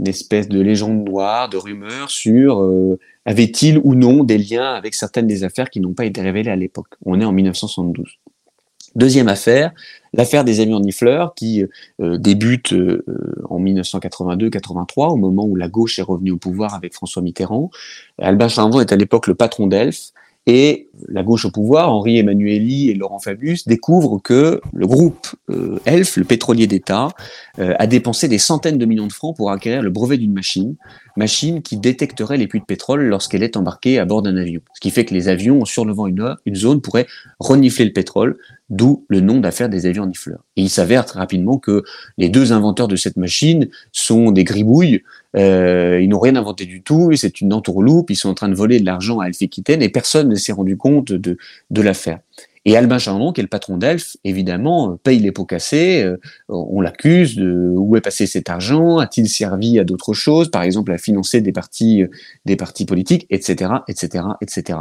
[0.05, 5.27] espèce de légende noire, de rumeur sur euh, avait-il ou non des liens avec certaines
[5.27, 6.87] des affaires qui n'ont pas été révélées à l'époque.
[7.05, 8.17] On est en 1972.
[8.95, 9.71] Deuxième affaire,
[10.13, 11.63] l'affaire des amis Nifleur qui
[12.01, 13.05] euh, débute euh,
[13.49, 17.69] en 1982-83 au moment où la gauche est revenue au pouvoir avec François Mitterrand.
[18.19, 20.11] Albin Chandon est à l'époque le patron d'Elf
[20.47, 25.79] et la gauche au pouvoir, Henri Emmanueli et Laurent Fabius, découvrent que le groupe euh,
[25.85, 27.09] ELF, le pétrolier d'État,
[27.59, 30.75] euh, a dépensé des centaines de millions de francs pour acquérir le brevet d'une machine,
[31.15, 34.61] machine qui détecterait les puits de pétrole lorsqu'elle est embarquée à bord d'un avion.
[34.73, 37.07] Ce qui fait que les avions, en surlevant une, une zone, pourraient
[37.39, 38.37] renifler le pétrole,
[38.71, 40.43] d'où le nom d'affaire des avions nifleurs.
[40.55, 41.83] Et il s'avère très rapidement que
[42.17, 45.03] les deux inventeurs de cette machine sont des gribouilles,
[45.37, 48.55] euh, ils n'ont rien inventé du tout, c'est une entourloupe, ils sont en train de
[48.55, 51.37] voler de l'argent à Elf et personne ne s'est rendu compte de,
[51.69, 52.19] de l'affaire.
[52.63, 56.17] Et Albin Chandon, qui est le patron d'Elf, évidemment, paye les pots cassés, euh,
[56.47, 60.91] on l'accuse de où est passé cet argent, a-t-il servi à d'autres choses, par exemple
[60.91, 62.03] à financer des partis,
[62.45, 64.77] des partis politiques, etc., etc., etc.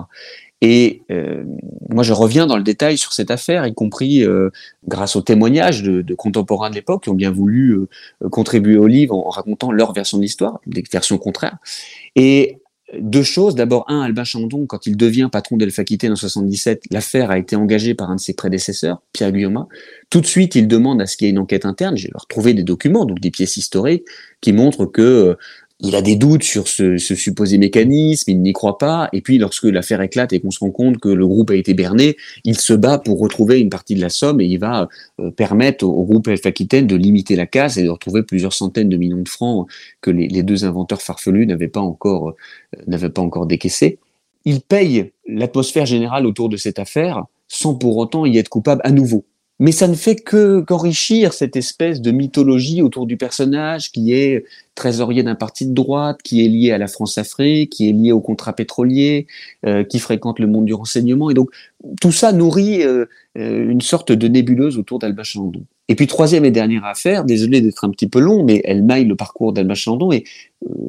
[0.61, 1.43] Et euh,
[1.89, 4.51] moi, je reviens dans le détail sur cette affaire, y compris euh,
[4.87, 8.87] grâce aux témoignages de, de contemporains de l'époque qui ont bien voulu euh, contribuer au
[8.87, 11.57] livre en, racontant leur version de l'histoire, des versions contraires.
[12.15, 12.59] Et
[12.99, 13.55] deux choses.
[13.55, 17.95] D'abord, un, Albin Chandon, quand il devient patron d'Elf-Aquitaine en 77, l'affaire a été engagée
[17.95, 19.67] par un de ses prédécesseurs, Pierre Guillaume.
[20.11, 21.97] Tout de suite, il demande à ce qu'il y ait une enquête interne.
[21.97, 24.05] J'ai retrouvé des documents, donc des pièces historiques,
[24.41, 25.37] qui montrent que
[25.83, 29.65] il a des doutes sur ce, supposé mécanisme, il n'y croit pas, et puis lorsque
[29.65, 32.75] l'affaire éclate et qu'on se rend compte que le groupe a été berné, il se
[32.75, 34.89] bat pour retrouver une partie de la somme et il va
[35.21, 38.89] euh, permettre au, groupe Elf Aquitaine de limiter la casse et de retrouver plusieurs centaines
[38.89, 39.69] de millions de francs
[40.01, 43.99] que les, deux inventeurs farfelus n'avaient pas encore euh, n'avaient pas encore décaissé.
[44.45, 48.91] Il paye l'atmosphère générale autour de cette affaire sans pour autant y être coupable à
[48.91, 49.25] nouveau
[49.61, 54.45] mais ça ne fait que qu'enrichir cette espèce de mythologie autour du personnage qui est
[54.75, 58.21] trésorier d'un parti de droite, qui est lié à la France-Afrique, qui est lié au
[58.21, 59.27] contrat pétrolier,
[59.67, 61.31] euh, qui fréquente le monde du renseignement.
[61.31, 61.51] Et donc,
[62.01, 63.05] tout ça nourrit euh,
[63.37, 65.63] euh, une sorte de nébuleuse autour d'Alba Chandon.
[65.89, 69.05] Et puis, troisième et dernière affaire, désolé d'être un petit peu long, mais elle maille
[69.05, 70.25] le parcours d'Alba Chandon et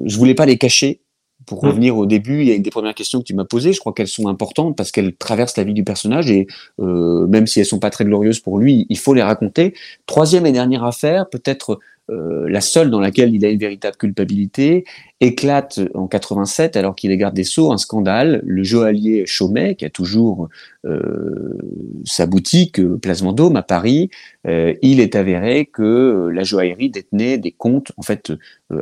[0.05, 1.01] je voulais pas les cacher
[1.45, 3.73] pour revenir au début, il y a une des premières questions que tu m'as posées.
[3.73, 6.47] Je crois qu'elles sont importantes parce qu'elles traversent la vie du personnage et
[6.79, 9.73] euh, même si elles sont pas très glorieuses pour lui, il faut les raconter.
[10.05, 11.79] Troisième et dernière affaire, peut-être
[12.09, 14.85] euh, la seule dans laquelle il a une véritable culpabilité,
[15.21, 18.41] éclate en 87 alors qu'il est garde des Sceaux un scandale.
[18.43, 20.49] Le joaillier Chaumet, qui a toujours
[20.83, 21.57] euh,
[22.05, 24.09] sa boutique euh, Place Vendôme à Paris,
[24.47, 28.33] euh, il est avéré que la joaillerie détenait des comptes, en fait,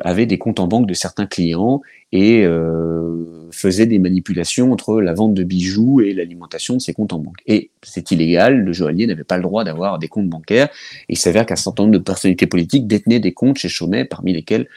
[0.02, 1.82] avait des comptes en banque de certains clients
[2.12, 2.48] et
[3.52, 7.38] faisait des manipulations entre la vente de bijoux et l'alimentation de ces comptes en banque.
[7.46, 10.70] Et c'est illégal, le joaillier n'avait pas le droit d'avoir des comptes bancaires.
[11.08, 14.68] Il s'avère qu'un certain nombre de personnalités politiques détenaient des comptes chez Chaumet, parmi lesquels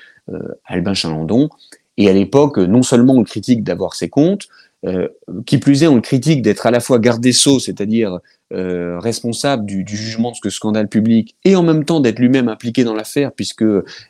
[0.64, 1.48] Albin Chalandon.
[1.96, 4.48] Et à l'époque, non seulement on le critique d'avoir ses comptes,
[4.84, 5.08] euh,
[5.46, 8.18] qui plus est, on le critique d'être à la fois garde des sceaux, c'est-à-dire
[8.52, 12.82] euh, responsable du, jugement de ce scandale public, et en même temps d'être lui-même impliqué
[12.82, 13.64] dans l'affaire, puisque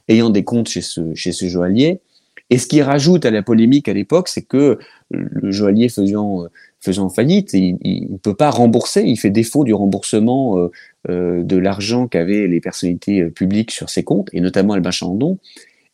[0.09, 2.01] ayant des comptes chez ce, chez ce joaillier.
[2.49, 4.79] Et ce qui rajoute à la polémique à l'époque, c'est que
[5.11, 6.47] le joaillier faisant,
[6.81, 7.77] faisant faillite, il
[8.11, 10.71] ne peut pas rembourser, il fait défaut du remboursement euh,
[11.09, 15.39] euh de l'argent qu'avaient les personnalités publiques sur ses comptes, et notamment Albin Chandon.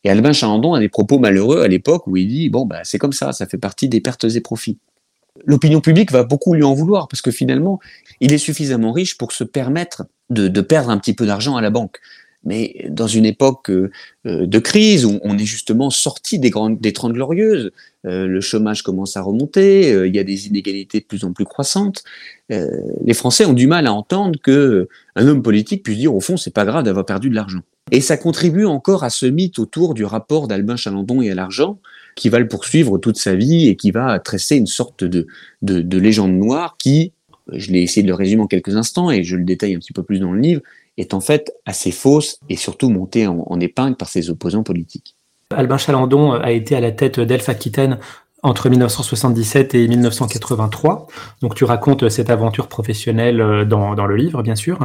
[0.09, 2.96] Et Albin Chalandon a des propos malheureux à l'époque où il dit bon bah c'est
[2.96, 4.78] comme ça, ça fait partie des pertes et profits.
[5.44, 7.78] L'opinion publique va beaucoup lui en vouloir parce que finalement
[8.22, 11.68] il est suffisamment riche pour se permettre de, perdre un petit peu d'argent à la
[11.68, 11.98] banque.
[12.42, 13.90] Mais dans une époque euh,
[14.24, 17.70] de crise où on est justement sorti des, grandes, des Trente Glorieuses,
[18.04, 22.02] le chômage commence à remonter, il y a des inégalités de plus en plus croissantes,
[22.48, 26.38] les Français ont du mal à entendre que un homme politique puisse dire au fond
[26.38, 27.61] c'est pas grave d'avoir perdu de l'argent.
[27.91, 31.78] Et ça contribue encore à ce mythe autour du rapport d'Albin Chalandon et à l'argent,
[32.14, 35.26] qui va le poursuivre toute sa vie et qui va tresser une sorte de,
[35.62, 37.12] de, légende noire qui,
[37.53, 39.93] je l'ai essayé de le résumer en quelques instants et je le détaille un petit
[39.93, 40.61] peu plus dans le livre,
[40.99, 45.16] est en fait assez fausse et surtout montée en, épingle par ses opposants politiques.
[45.51, 47.99] Albin Chalandon a été à la tête d'Elf Aquitaine
[48.43, 51.07] entre 1977 et 1983.
[51.41, 54.78] Donc tu racontes cette aventure professionnelle euh, dans, dans, le livre, bien sûr.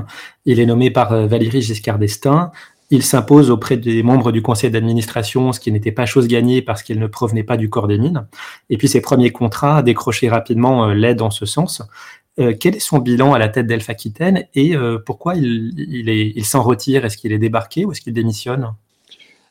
[0.46, 2.52] Il est nommé par euh, Valérie Giscard d'Estaing
[2.90, 6.84] il s'impose auprès des membres du conseil d'administration, ce qui n'était pas chose gagnée parce
[6.84, 8.28] qu'il ne provenait pas du corps des mines.
[8.70, 11.82] Et puis ses premiers contrats décrochés rapidement euh, l'aident en ce sens.
[12.40, 16.46] Euh, quel est son bilan à la tête d'Elf Aquitaine et euh, pourquoi il, il
[16.46, 17.06] s'en retire?
[17.06, 18.74] Est-ce qu'il est débarqué ou est-ce qu'il démissionne?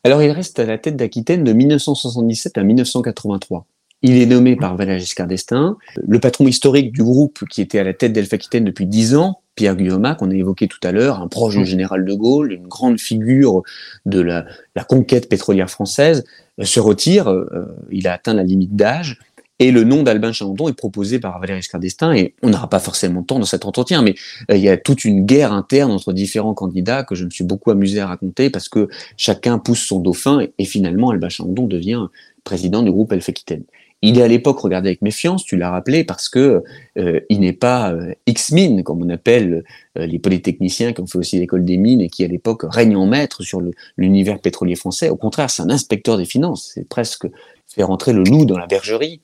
[0.04, 3.66] Alors il reste à la tête d'Aquitaine de 1977 à 1983.
[4.02, 5.76] Il est nommé par Valéry Giscard d'Estaing.
[5.96, 9.38] Le patron historique du groupe qui était à la tête d'Elf Aquitaine depuis dix ans
[9.54, 11.66] Pierre Guillaume, qu'on a évoqué tout à l'heure, un proche du mm.
[11.66, 13.62] général de Gaulle, une grande figure
[14.06, 14.44] de la,
[14.88, 16.24] conquête pétrolière française,
[16.60, 17.28] euh, se retire.
[17.28, 19.18] Euh, il a atteint la limite d'âge.
[19.58, 22.80] Et le nom d'Albin Chalandon est proposé par Valéry Giscard d'Estaing, et on n'aura pas
[22.80, 24.14] forcément le temps dans cet entretien, mais
[24.50, 27.44] euh, il y a toute une guerre interne entre différents candidats que je me suis
[27.44, 32.06] beaucoup amusé à raconter parce que chacun pousse son dauphin, et, finalement Albin Chalandon devient
[32.42, 33.62] président du groupe Elf Aquitaine.
[34.04, 36.64] Il est à l'époque regardé avec méfiance, tu l'as rappelé, parce que
[36.98, 39.62] euh, il n'est pas euh, X-Mine, comme on appelle
[39.96, 42.96] euh, les polytechniciens qui ont fait aussi l'école des mines et qui à l'époque règnent
[42.96, 43.62] en maître sur
[43.96, 45.08] l'univers pétrolier français.
[45.08, 46.72] Au contraire, c'est un inspecteur des finances.
[46.74, 47.28] C'est presque
[47.68, 49.20] faire entrer le loup dans la bergerie.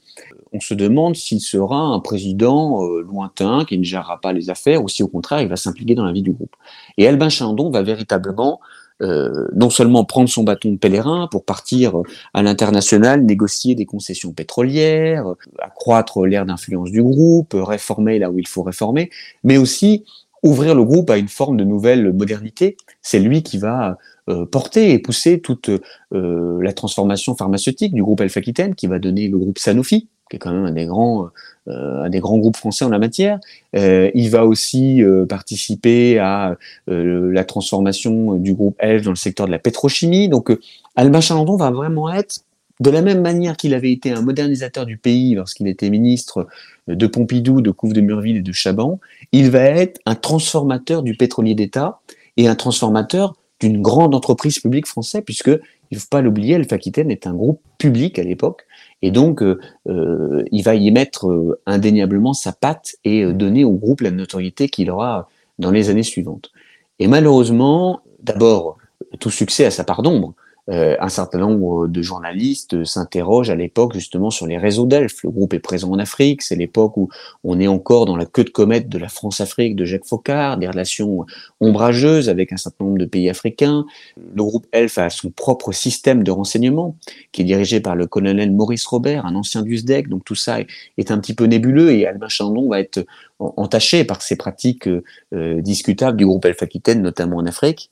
[0.53, 4.89] On se demande s'il sera un président lointain qui ne gérera pas les affaires ou
[4.89, 6.57] si au contraire il va s'impliquer dans la vie du groupe.
[6.97, 8.59] Et Albin Chandon va véritablement
[9.01, 11.95] euh, non seulement prendre son bâton de pèlerin pour partir
[12.35, 18.49] à l'international, négocier des concessions pétrolières, accroître l'ère d'influence du groupe, réformer là où il
[18.49, 19.11] faut réformer,
[19.45, 20.05] mais aussi
[20.43, 22.77] ouvrir le groupe à une forme de nouvelle modernité.
[23.03, 25.71] C'est lui qui va euh, porter et pousser toute
[26.13, 30.37] euh, la transformation pharmaceutique du groupe Alpha Aquitaine, qui va donner le groupe Sanofi, qui
[30.37, 31.29] est quand même un des grands,
[31.69, 33.39] euh, un des grands groupes français en la matière.
[33.77, 36.57] Euh, il va aussi euh, participer à
[36.87, 40.29] la transformation du groupe Elf dans le secteur de la pétrochimie.
[40.29, 40.57] Donc,
[40.97, 42.41] Albin Chalandon va vraiment être,
[42.81, 46.47] de la même manière qu'il avait été un modernisateur du pays lorsqu'il était ministre
[46.87, 49.01] de Pompidou, de Couve de Murville et de Chaban,
[49.33, 52.01] il va être un transformateur du pétrolier d'État
[52.37, 55.51] et un transformateur d'une grande entreprise publique française, puisque
[55.91, 58.65] il ne faut pas l'oublier, Alpha Aquitaine est un groupe public à l'époque,
[59.03, 63.73] et donc euh, euh, il va y mettre euh, indéniablement sa patte et donner au
[63.73, 65.29] groupe la notoriété qu'il aura
[65.59, 66.51] dans les années suivantes.
[66.99, 68.77] Et malheureusement, d'abord,
[69.21, 70.35] tout succès a sa part d'ombre.
[70.71, 75.23] Euh, un certain nombre de journalistes s'interrogent à l'époque justement sur les réseaux d'Elf.
[75.23, 77.09] Le groupe est présent en Afrique, c'est l'époque où
[77.43, 80.69] on est encore dans la queue de comète de la France-Afrique de Jacques Faucard, des
[80.69, 81.25] relations
[81.61, 83.87] ombrageuses avec un certain nombre de pays africains.
[84.17, 86.97] Le groupe Elf a son propre système de renseignement
[87.33, 90.59] qui est dirigé par le colonel Maurice Robert, un ancien du SDEC, donc tout ça
[90.61, 93.07] est, un petit peu nébuleux et Albin Chandon va être
[93.39, 94.89] entaché par ces pratiques
[95.33, 97.91] euh, discutables du groupe Elf Aquitaine, notamment en Afrique.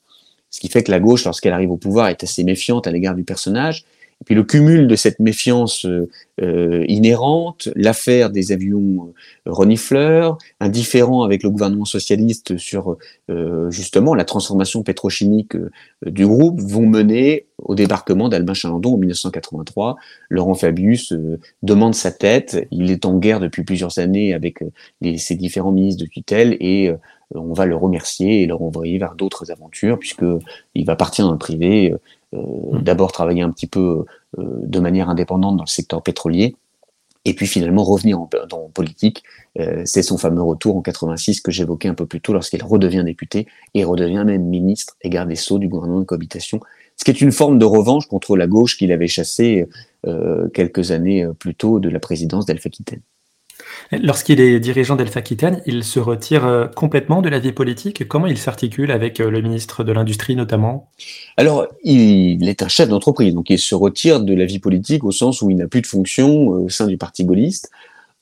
[0.49, 3.15] Ce qui fait que la gauche, lorsqu'elle arrive au pouvoir, est assez méfiante à l'égard
[3.15, 3.85] du personnage.
[4.21, 6.09] Et puis le cumul de cette méfiance euh,
[6.41, 9.13] euh, inhérente, l'affaire des avions
[9.47, 12.97] euh, indifférent avec le gouvernement socialiste sur
[13.69, 15.53] justement la transformation pétrochimique
[16.05, 19.97] du groupe, vont mener au débarquement d'Albin Chalandon en 1983.
[20.29, 21.13] Laurent Fabius
[21.61, 22.65] demande sa tête.
[22.71, 24.59] Il est en guerre depuis plusieurs années avec
[25.17, 26.91] ses différents ministres de tutelle et
[27.35, 30.25] on va le remercier et le renvoyer vers d'autres aventures puisque
[30.75, 31.93] il va partir dans le privé,
[32.33, 32.81] euh, mmh.
[32.81, 34.05] d'abord travailler un petit peu
[34.37, 36.55] euh, de manière indépendante dans le secteur pétrolier
[37.25, 39.23] et puis finalement revenir en, dans politique.
[39.59, 43.03] Euh, c'est son fameux retour en 86 que j'évoquais un peu plus tôt lorsqu'il redevient
[43.05, 46.59] député et redevient même ministre et garde des sceaux du gouvernement de cohabitation,
[46.95, 49.67] ce qui est une forme de revanche contre la gauche qu'il avait chassée
[50.53, 53.01] quelques années plus tôt de la présidence d'Alpha Aquitaine.
[53.91, 58.07] Lorsqu'il est dirigeant d'Elf Aquitaine, il se retire euh, complètement de la vie politique.
[58.07, 60.89] Comment il s'articule avec euh, le ministre de l'Industrie notamment?
[61.37, 65.11] Alors, il est un chef d'entreprise, donc il se retire de la vie politique au
[65.11, 67.71] sens où il n'a plus de fonction euh, au sein du parti gaulliste.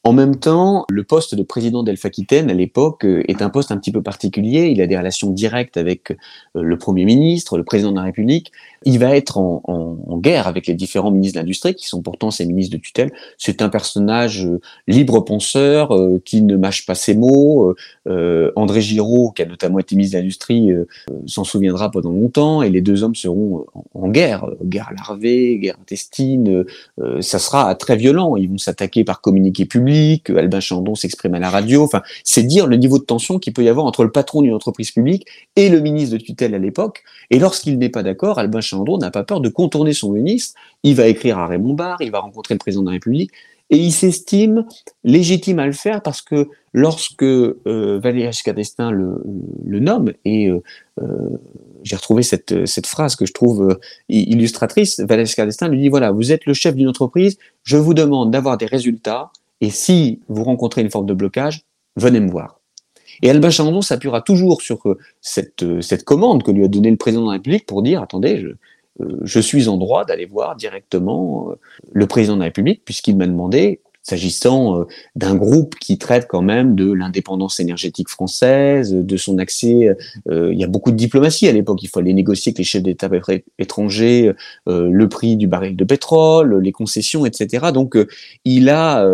[0.07, 3.77] En même temps, le poste de président d'Elf-Aquitaine à l'époque euh, est un poste un
[3.77, 4.67] petit peu particulier.
[4.67, 8.51] Il a des relations directes avec euh, le Premier ministre, le président de la République.
[8.83, 12.45] Il va être en, guerre avec les différents ministres de l'industrie qui sont pourtant ses
[12.45, 13.11] ministres de tutelle.
[13.39, 15.89] C'est un personnage euh, libre penseur
[16.23, 17.73] qui ne mâche pas ses mots.
[18.55, 20.71] André Giraud, qui a notamment été ministre de l'Industrie,
[21.25, 22.61] s'en souviendra pendant longtemps.
[22.61, 26.63] Et les deux hommes seront en, en guerre, guerre larvée, guerre intestine.
[27.19, 28.35] ça sera très violent.
[28.35, 31.83] Ils vont s'attaquer par communiqué public que Albin Chandon s'exprime à la radio.
[31.83, 34.53] Enfin, c'est dire le niveau de tension qu'il peut y avoir entre le patron d'une
[34.53, 35.25] entreprise publique
[35.55, 37.03] et le ministre de tutelle à l'époque.
[37.29, 40.59] Et lorsqu'il n'est pas d'accord, Albin Chandon n'a pas peur de contourner son ministre.
[40.83, 43.31] Il va écrire à Raymond Barre, il va rencontrer le président de la République
[43.69, 44.65] et il s'estime
[45.03, 50.61] légitime à le faire parce que lorsque euh, Valéry Giscard d'Estaing le, nomme, et euh,
[51.01, 51.07] euh,
[51.83, 56.11] j'ai retrouvé cette, cette phrase que je trouve illustratrice, Valéry Giscard d'Estaing lui dit, voilà,
[56.11, 59.31] vous êtes le chef d'une entreprise, je vous demande d'avoir des résultats
[59.61, 61.61] et si vous rencontrez une forme de blocage,
[61.95, 62.59] venez me voir.
[63.21, 66.91] Et Albin Chandon s'appuiera toujours sur euh, cette, euh, cette commande que lui a donnée
[66.91, 68.47] le président de la République pour dire, attendez, je,
[69.01, 71.49] euh, je suis en droit d'aller voir directement
[71.91, 74.85] le président de la République, puisqu'il m'a demandé, s'agissant
[75.15, 79.95] d'un groupe qui traite quand même de l'indépendance énergétique française, de son accès.
[80.29, 81.81] il y a beaucoup de diplomatie à l'époque.
[81.81, 83.09] Il faut aller négocier avec les chefs d'État
[83.57, 84.31] étrangers
[84.67, 87.71] le prix du baril de pétrole, les concessions, etc.
[87.73, 87.97] Donc,
[88.45, 89.05] il a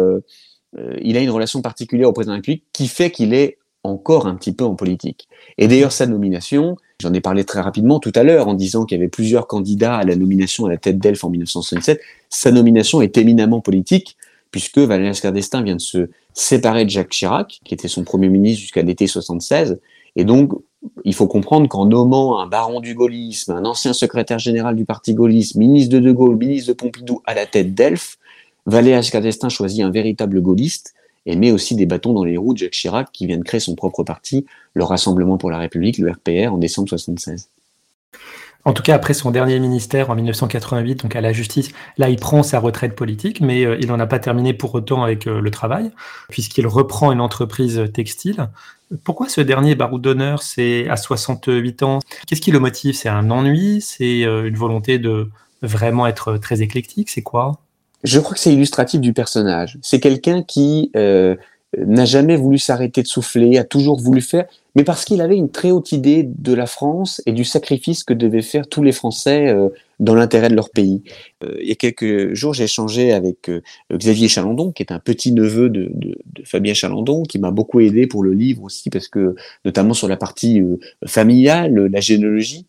[0.78, 3.58] euh, il a une relation particulière au président de la République qui fait qu'il est
[3.84, 5.28] encore un petit peu en politique.
[5.58, 8.98] Et d'ailleurs, sa nomination, j'en ai parlé très rapidement tout à l'heure en disant qu'il
[8.98, 13.02] y avait plusieurs candidats à la nomination à la tête d'Elf en 1967, sa nomination
[13.02, 14.18] est éminemment politique,
[14.52, 15.34] puisque Valéry Giscard
[15.64, 19.80] vient de se séparer de Jacques Chirac, qui était son premier ministre jusqu'à l'été 76,
[20.16, 20.52] et donc
[21.04, 25.14] il faut comprendre qu'en nommant un baron du gaullisme, un ancien secrétaire général du parti
[25.14, 28.18] gaulliste, ministre de De Gaulle, ministre de Pompidou à la tête d'Elf,
[28.66, 30.94] Valéry Giscard choisit un véritable gaulliste
[31.26, 33.60] et met aussi des bâtons dans les roues de Jacques Chirac qui vient de créer
[33.60, 37.48] son propre parti, le Rassemblement pour la République, le RPR, en décembre 76.
[38.64, 42.18] En tout cas, après son dernier ministère en 1988, donc à la justice, là, il
[42.18, 45.42] prend sa retraite politique, mais euh, il n'en a pas terminé pour autant avec euh,
[45.42, 45.92] le travail,
[46.30, 48.50] puisqu'il reprend une entreprise textile.
[49.04, 52.00] Pourquoi ce dernier baroud d'honneur, c'est à 68 ans?
[52.28, 52.96] Qu'est-ce qui le motive?
[52.96, 53.82] C'est un ennui?
[53.82, 55.30] C'est euh, une volonté de
[55.62, 57.10] vraiment être très éclectique?
[57.10, 57.62] C'est quoi?
[58.04, 59.78] Je crois que c'est illustratif du personnage.
[59.82, 61.36] C'est quelqu'un qui euh,
[61.78, 64.46] n'a jamais voulu s'arrêter de souffler, a toujours voulu faire,
[64.76, 68.14] mais parce qu'il avait une très haute idée de la France et du sacrifice que
[68.14, 69.70] devaient faire tous les Français euh,
[70.00, 71.02] dans l'intérêt de leur pays.
[71.44, 73.62] Euh, il y a quelques jours, j'ai échangé avec euh,
[73.94, 75.92] Xavier Chalandon, qui est un petit neveu de,
[76.46, 80.18] Fabien Chalandon, qui m'a beaucoup aidé pour le livre aussi, parce que notamment sur la
[80.18, 80.62] partie
[81.06, 82.66] familiale, la généalogie.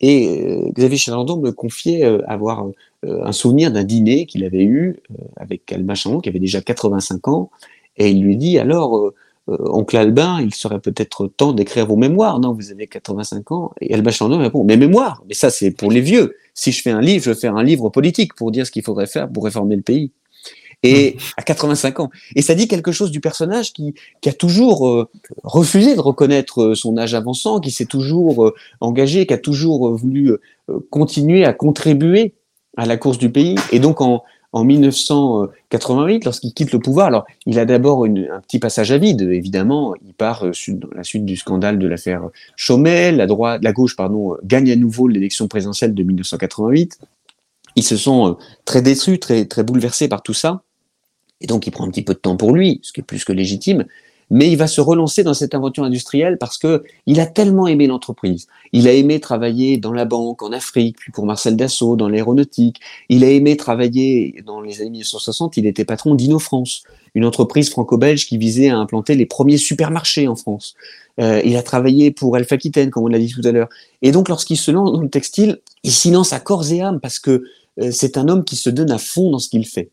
[0.00, 2.66] Et Xavier Chalandon me confiait avoir
[3.02, 4.96] un souvenir d'un dîner qu'il avait eu
[5.36, 7.50] avec Albin Chandon, qui avait déjà 85 ans,
[7.96, 9.12] et il lui dit alors,
[9.48, 12.40] euh, oncle Albin, il serait peut-être temps d'écrire vos mémoires.
[12.40, 13.72] Non, vous avez 85 ans.
[13.80, 16.36] Et Albin Chandon répond, mes mémoires, mais ça c'est pour les vieux.
[16.54, 18.82] Si je fais un livre, je vais faire un livre politique pour dire ce qu'il
[18.82, 20.10] faudrait faire pour réformer le pays.
[20.82, 22.10] Et à 85 ans.
[22.34, 25.08] Et ça dit quelque chose du personnage qui, qui a toujours
[25.42, 30.36] refusé de reconnaître son âge avançant, qui s'est toujours engagé, qui a toujours voulu
[30.90, 32.34] continuer à contribuer
[32.76, 33.56] à la course du pays.
[33.72, 34.22] Et donc en,
[34.56, 39.20] en 1988, lorsqu'il quitte le pouvoir, alors il a d'abord un petit passage à vide,
[39.20, 39.94] évidemment.
[40.02, 42.22] Il part euh, dans la suite du scandale de l'affaire
[42.56, 46.98] Chaumel, la droite, la gauche, pardon, gagne à nouveau l'élection présidentielle de 1988.
[47.76, 48.34] Ils se sont euh,
[48.64, 50.62] très déçus, très très bouleversés par tout ça,
[51.42, 53.26] et donc il prend un petit peu de temps pour lui, ce qui est plus
[53.26, 53.84] que légitime
[54.30, 57.86] mais il va se relancer dans cette aventure industrielle parce que il a tellement aimé
[57.86, 58.48] l'entreprise.
[58.72, 62.80] Il a aimé travailler dans la banque, en Afrique, puis pour Marcel Dassault, dans l'aéronautique.
[63.08, 66.82] Il a aimé travailler dans les années 1960, il était patron d'InnoFrance,
[67.14, 70.74] une entreprise franco-belge qui visait à implanter les premiers supermarchés en France.
[71.20, 73.68] Euh, il a travaillé pour Alpha Aquitaine, comme on l'a dit tout à l'heure.
[74.02, 77.00] Et donc, lorsqu'il se lance dans le textile, il s'y lance à corps et âme
[77.00, 77.44] parce que
[77.80, 79.90] euh, c'est un homme qui se donne à fond dans ce qu'il fait.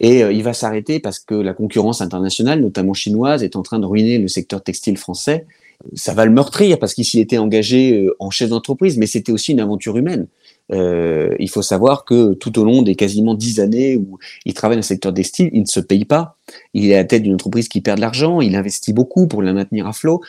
[0.00, 3.78] Et euh, il va s'arrêter parce que la concurrence internationale, notamment chinoise, est en train
[3.78, 5.46] de ruiner le secteur textile français.
[5.94, 9.32] Ça va le meurtrir parce qu'il s'y était engagé euh, en chef d'entreprise, mais c'était
[9.32, 10.26] aussi une aventure humaine.
[10.72, 14.76] Euh, il faut savoir que tout au long des quasiment dix années où il travaille
[14.76, 16.36] dans le secteur textile, il ne se paye pas.
[16.74, 19.42] Il est à la tête d'une entreprise qui perd de l'argent, il investit beaucoup pour
[19.42, 20.22] la maintenir à flot.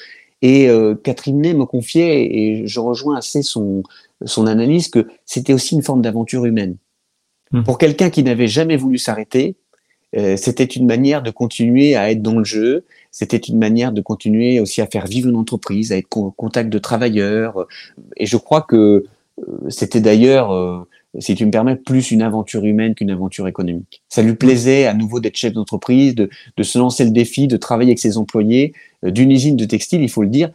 [0.44, 0.70] Et
[1.04, 3.82] Catherine Ney me confiait, et je rejoins assez son,
[4.24, 6.78] son analyse, que c'était aussi une forme d'aventure humaine.
[7.52, 7.64] Mmh.
[7.64, 9.56] Pour quelqu'un qui n'avait jamais voulu s'arrêter,
[10.16, 14.02] euh, c'était une manière de continuer à être dans le jeu, c'était une manière de
[14.02, 17.68] continuer aussi à faire vivre une entreprise, à être en contact de travailleurs.
[18.16, 19.06] Et je crois que
[19.40, 20.80] euh, c'était d'ailleurs euh,
[21.20, 24.04] si tu me permets, plus une aventure humaine qu'une aventure économique.
[24.10, 27.58] Ça lui plaisait à nouveau d'être chef d'entreprise, de, de, se lancer le défi, de
[27.58, 28.74] travailler avec ses employés
[29.04, 30.52] euh, d'une usine de textile, il faut le dire,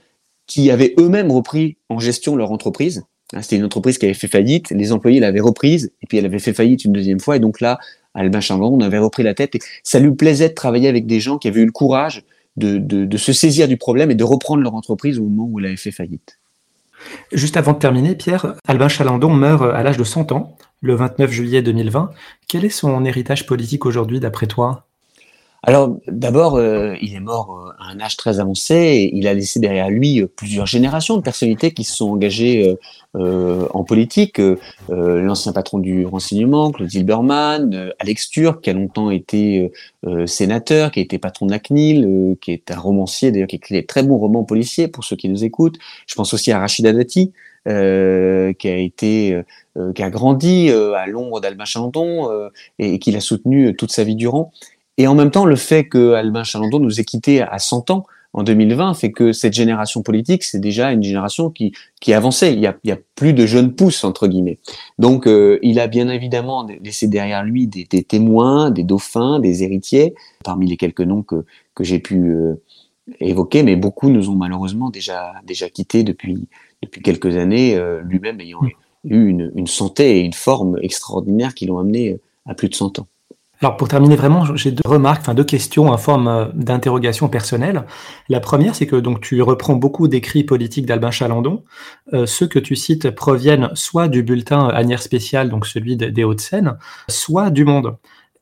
[0.46, 3.04] qui avaient eux-mêmes repris en gestion leur entreprise.
[3.32, 6.26] Hein, c'était une entreprise qui avait fait faillite, les employés l'avaient reprise, et puis elle
[6.26, 7.78] avait fait faillite une deuxième fois, et donc là,
[8.14, 11.20] Albin Charlon, on avait repris la tête, et ça lui plaisait de travailler avec des
[11.20, 12.24] gens qui avaient eu le courage
[12.56, 15.58] de, de, de se saisir du problème et de reprendre leur entreprise au moment où
[15.58, 16.38] elle avait fait faillite.
[17.32, 21.30] Juste avant de terminer, Pierre, Albin Chalandon meurt à l'âge de 100 ans, le 29
[21.30, 22.10] juillet 2020.
[22.48, 24.86] Quel est son héritage politique aujourd'hui, d'après toi?
[25.64, 29.34] Alors d'abord, euh, il est mort euh, à un âge très avancé et il a
[29.34, 32.76] laissé derrière lui euh, plusieurs générations de personnalités qui se sont engagées
[33.14, 34.40] en politique.
[34.88, 39.70] L'ancien patron du renseignement, Claude Zilberman, Alex Turc, qui a longtemps été
[40.26, 43.74] sénateur, qui a été patron de la CNIL, qui est un romancier d'ailleurs, qui écrit
[43.74, 45.78] des très bons romans policiers pour ceux qui nous écoutent.
[46.06, 47.32] Je pense aussi à Rachida Dati,
[47.68, 49.42] euh, qui a été,
[49.94, 52.30] qui a grandi à l'ombre d'Albin Chalandon
[52.78, 54.52] et, et qui l'a soutenu toute sa vie durant.
[54.98, 58.04] Et en même temps, le fait que Albin Chalandon nous ait quittés à 100 ans
[58.34, 62.54] en 2020 fait que cette génération politique, c'est déjà une génération qui, qui avançait.
[62.54, 64.58] Il y, a, il y a plus de jeunes pousses, entre guillemets.
[64.98, 69.62] Donc, euh, il a bien évidemment laissé derrière lui des, des, témoins, des dauphins, des
[69.62, 70.14] héritiers,
[70.44, 72.54] parmi les quelques noms que, que j'ai pu euh,
[73.20, 76.48] évoquer, mais beaucoup nous ont malheureusement déjà, déjà quittés depuis,
[76.82, 78.60] depuis quelques années, euh, lui-même ayant
[79.04, 83.00] eu une, une santé et une forme extraordinaire qui l'ont amené à plus de 100
[83.00, 83.08] ans.
[83.62, 87.84] Alors pour terminer vraiment, j'ai deux remarques, enfin deux questions en forme euh, d'interrogation personnelle.
[88.28, 91.62] La première, c'est que donc tu reprends beaucoup d'écrits politiques d'Albin Chalandon.
[92.12, 96.76] Euh, ceux que tu cites proviennent soit du bulletin Annière spéciale, donc celui des Hauts-de-Seine,
[97.08, 97.96] soit du Monde,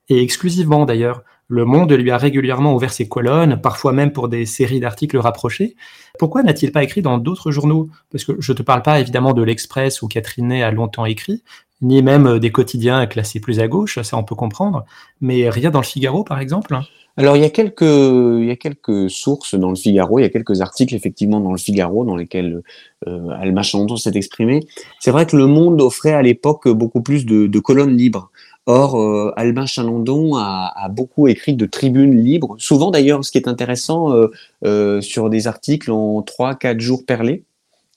[0.09, 1.23] et exclusivement d'ailleurs.
[1.51, 5.75] Le Monde lui a régulièrement ouvert ses colonnes, parfois même pour des séries d'articles rapprochés.
[6.17, 7.89] Pourquoi n'a-t-il pas écrit dans d'autres journaux?
[8.13, 11.43] Parce que je ne te parle pas évidemment de l'Express où Catherine a longtemps écrit,
[11.83, 14.85] ni même euh, des quotidiens classés plus à gauche, ça on peut comprendre,
[15.21, 16.79] mais rien dans le Figaro par exemple?
[17.17, 21.41] Alors il y a quelques sources dans le Figaro, il y a quelques articles effectivement
[21.41, 22.63] dans le Figaro dans lesquels
[23.09, 24.61] euh, Alma Chandon s'est exprimé.
[25.01, 28.31] C'est vrai que Le Monde offrait à l'époque beaucoup plus de, colonnes libres.
[28.67, 33.39] Or, euh, Albin Chalandon a, a, beaucoup écrit de tribunes libres, souvent d'ailleurs, ce qui
[33.39, 34.29] est intéressant, euh,
[34.65, 37.45] euh, sur des articles en 3-4 jours perlés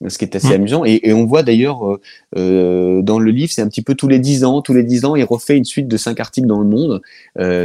[0.08, 0.54] ce qui est assez mmh.
[0.54, 0.86] amusant.
[0.86, 1.98] Et, et, on voit d'ailleurs
[2.36, 4.62] dans le livre, c'est un petit peu tous les dix ans.
[4.62, 7.02] Tous les dix ans, il refait une suite de cinq articles dans le Monde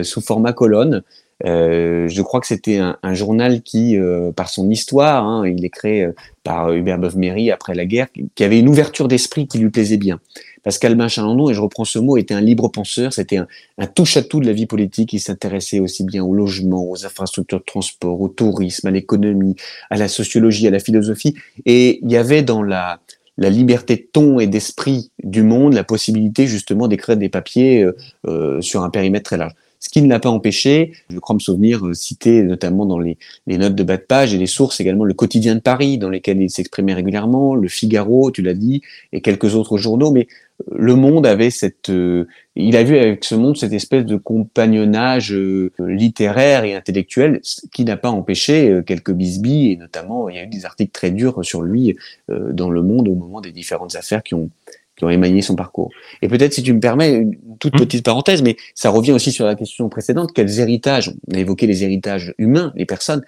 [0.04, 1.02] sous format colonne.
[1.46, 5.64] Euh, je crois que c'était un, un, journal qui, euh, par son histoire, hein, il
[5.64, 6.08] est créé
[6.42, 10.20] par Hubert Beuve-Méry après la guerre, qui avait une ouverture d'esprit qui lui plaisait bien.
[10.68, 14.38] Parce qu'Albin Chalandon, et je reprends ce mot, était un libre penseur, c'était un, touche-à-tout
[14.38, 18.28] de la vie politique, il s'intéressait aussi bien au logement, aux infrastructures de transport, au
[18.28, 19.56] tourisme, à l'économie,
[19.88, 23.00] à la sociologie, à la philosophie, et il y avait dans la,
[23.38, 27.86] liberté de ton et d'esprit du monde la possibilité justement d'écrire des papiers
[28.26, 31.40] euh, sur un périmètre très large ce qui ne l'a pas empêché, je crois me
[31.40, 33.16] souvenir, euh, citer notamment dans les,
[33.46, 36.40] notes de bas de page et les sources également le quotidien de Paris, dans lesquels
[36.42, 40.26] il s'exprimait régulièrement, le Figaro, tu l'as dit, et quelques autres journaux, mais
[40.68, 42.26] euh, le monde avait cette, euh,
[42.56, 45.32] il a vu avec ce monde cette espèce de compagnonnage
[45.78, 47.40] littéraire et intellectuel
[47.72, 51.12] qui n'a pas empêché quelques bisbilles et notamment il y a eu des articles très
[51.12, 51.96] durs sur lui
[52.28, 54.50] dans le monde au moment des différentes affaires qui ont
[54.98, 55.90] qui ont émaillé son parcours.
[56.20, 57.78] Et peut-être, si tu me permets, une toute mmh.
[57.78, 61.66] petite parenthèse, mais ça revient aussi sur la question précédente, quels héritages, on a évoqué
[61.66, 63.22] les héritages humains, les personnes.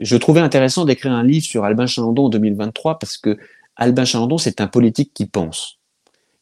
[0.00, 3.38] Je trouvais intéressant d'écrire un livre sur Albin Chalandon en 2023 parce que
[3.76, 5.78] Albin Chalandon, c'est un politique qui pense.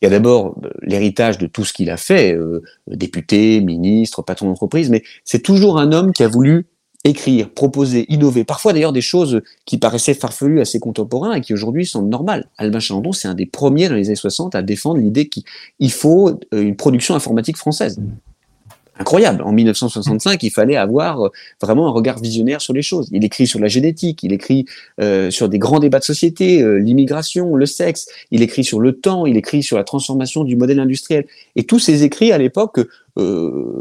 [0.01, 4.23] Il y a d'abord euh, l'héritage de tout ce qu'il a fait, euh, député, ministre,
[4.23, 6.67] patron d'entreprise, mais c'est toujours un homme qui a voulu
[7.05, 11.53] écrire, proposer, innover, parfois d'ailleurs des choses qui paraissaient farfelues à ses contemporains et qui
[11.53, 12.49] aujourd'hui sont normales.
[12.59, 16.29] Albin Chalandon, c'est un des premiers dans les années 60 à défendre l'idée qu'il faut
[16.29, 18.01] euh, une production informatique française.
[18.99, 19.43] Incroyable.
[19.43, 21.31] En 1965, il fallait avoir euh,
[21.61, 23.09] vraiment un regard visionnaire sur les choses.
[23.11, 24.67] Il écrit sur la génétique, il écrit
[25.01, 29.27] euh, sur des grands débats de société, l'immigration, le sexe, il écrit sur le temps,
[29.27, 31.27] il écrit sur la transformation du modèle industriel.
[31.57, 32.79] Et tous ces écrits à l'époque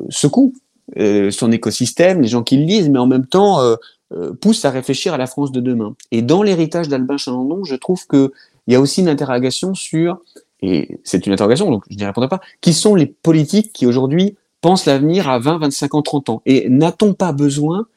[0.10, 0.54] secouent
[0.98, 3.76] euh, son écosystème, les gens qui le lisent, mais en même temps euh,
[4.14, 5.96] euh, poussent à réfléchir à la France de demain.
[6.12, 8.30] Et dans l'héritage d'Albin Chalandon, je trouve qu'il
[8.68, 10.20] y a aussi une interrogation sur,
[10.62, 14.36] et c'est une interrogation, donc je n'y répondrai pas, qui sont les politiques qui aujourd'hui
[14.60, 17.88] pensent l'avenir à 20, 25 ans, 30 ans Et n'a-t-on pas besoin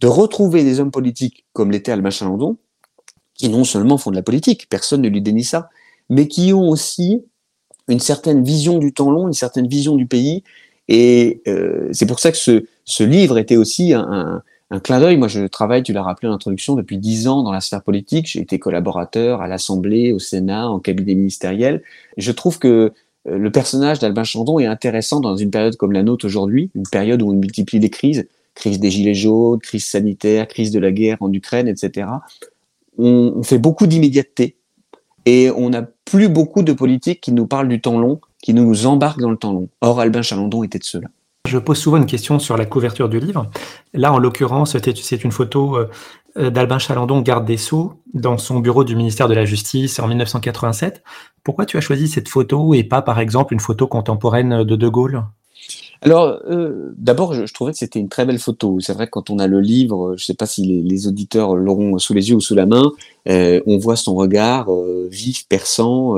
[0.00, 2.56] de retrouver des hommes politiques comme l'était Albin Chalandon,
[3.34, 5.70] qui non seulement font de la politique, personne ne lui dénie ça,
[6.08, 7.24] mais qui ont aussi
[7.88, 10.44] une certaine vision du temps long, une certaine vision du pays,
[10.88, 14.42] et euh, c'est pour ça que ce, livre était aussi un,
[14.82, 15.16] clin d'œil.
[15.16, 18.26] Moi, je travaille, tu l'as rappelé en introduction, depuis dix ans dans la sphère politique.
[18.26, 21.82] J'ai été collaborateur à l'Assemblée, au Sénat, en cabinet ministériel.
[22.16, 22.92] je trouve que
[23.26, 27.22] le personnage d'Albin Chandon est intéressant dans une période comme la nôtre aujourd'hui, une période
[27.22, 31.18] où on multiplie les crises, crise des gilets jaunes, crise sanitaire, crise de la guerre
[31.20, 32.06] en Ukraine, etc.
[32.98, 34.56] On, fait beaucoup d'immédiateté
[35.26, 38.86] et on n'a plus beaucoup de politiques qui nous parlent du temps long, qui nous
[38.86, 39.70] embarquent dans le temps long.
[39.80, 41.08] Or, Albin Chalandon était de ceux-là.
[41.48, 43.46] Je pose souvent une question sur la couverture du livre.
[43.94, 45.78] Là, en l'occurrence, c'est une photo
[46.36, 50.08] euh, d'Albin Chalandon, garde des Sceaux, dans son bureau du ministère de la Justice en
[50.08, 51.02] 1987.
[51.42, 54.88] Pourquoi tu as choisi cette photo et pas, par exemple, une photo contemporaine de De
[54.88, 55.24] Gaulle?
[56.04, 58.78] Alors, euh, d'abord, je, trouvais que c'était une très belle photo.
[58.80, 61.56] C'est vrai que quand on a le livre, je ne sais pas si les, auditeurs
[61.56, 62.92] l'auront sous les yeux ou sous la main,
[63.28, 64.68] euh, on voit son regard
[65.10, 66.14] vif, perçant.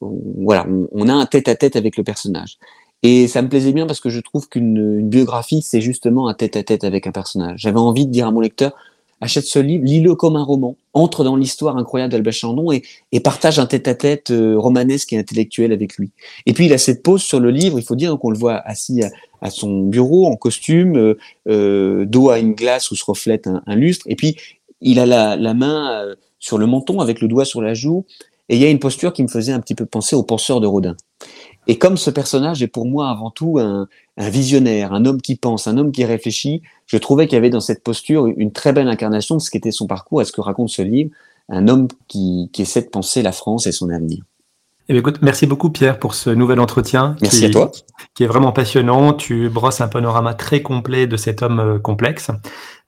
[0.00, 2.58] voilà, on, a un tête-à-tête avec le personnage.
[3.02, 6.84] Et ça me plaisait bien parce que je trouve qu'une biographie, c'est justement un tête-à-tête
[6.84, 7.60] avec un personnage.
[7.60, 8.72] J'avais envie de dire à mon lecteur,
[9.20, 12.82] achète ce livre, lis-le comme un roman, entre dans l'histoire incroyable d'Albert Chandon et,
[13.20, 16.10] partage un tête-à-tête euh, romanesque et intellectuel avec lui.
[16.46, 18.56] Et puis il a cette pose sur le livre, il faut dire qu'on le voit
[18.56, 19.02] assis
[19.40, 23.76] à, son bureau en costume, euh, euh, dos à une glace où se reflète un,
[23.76, 24.36] lustre, et puis
[24.80, 26.04] il a la, la main
[26.38, 28.04] sur le menton avec le doigt sur la joue,
[28.48, 30.60] et il y a une posture qui me faisait un petit peu penser au penseur
[30.60, 30.96] de Rodin.
[31.66, 33.88] Et comme ce personnage est pour moi avant tout un,
[34.18, 37.60] visionnaire, un homme qui pense, un homme qui réfléchit, je trouvais qu'il y avait dans
[37.60, 40.68] cette posture une très belle incarnation de ce qu'était son parcours et ce que raconte
[40.68, 41.10] ce livre,
[41.48, 44.22] un homme qui, essaie de penser la France et son avenir.
[44.88, 47.16] Eh écoute, merci beaucoup Pierre pour ce nouvel entretien.
[47.22, 47.72] Merci qui, à toi.
[48.14, 49.14] Qui est vraiment passionnant.
[49.14, 52.30] Tu brosses un panorama très complet de cet homme euh, complexe.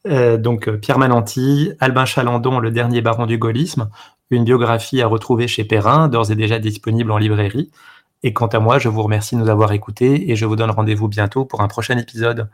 [0.07, 3.89] Euh, donc euh, Pierre Mananti, Albin Chalandon, le dernier baron du gaullisme,
[4.31, 7.71] une biographie à retrouver chez Perrin, d'ores et déjà disponible en librairie.
[8.23, 10.71] Et quant à moi, je vous remercie de nous avoir écoutés et je vous donne
[10.71, 12.49] rendez-vous bientôt pour un prochain épisode.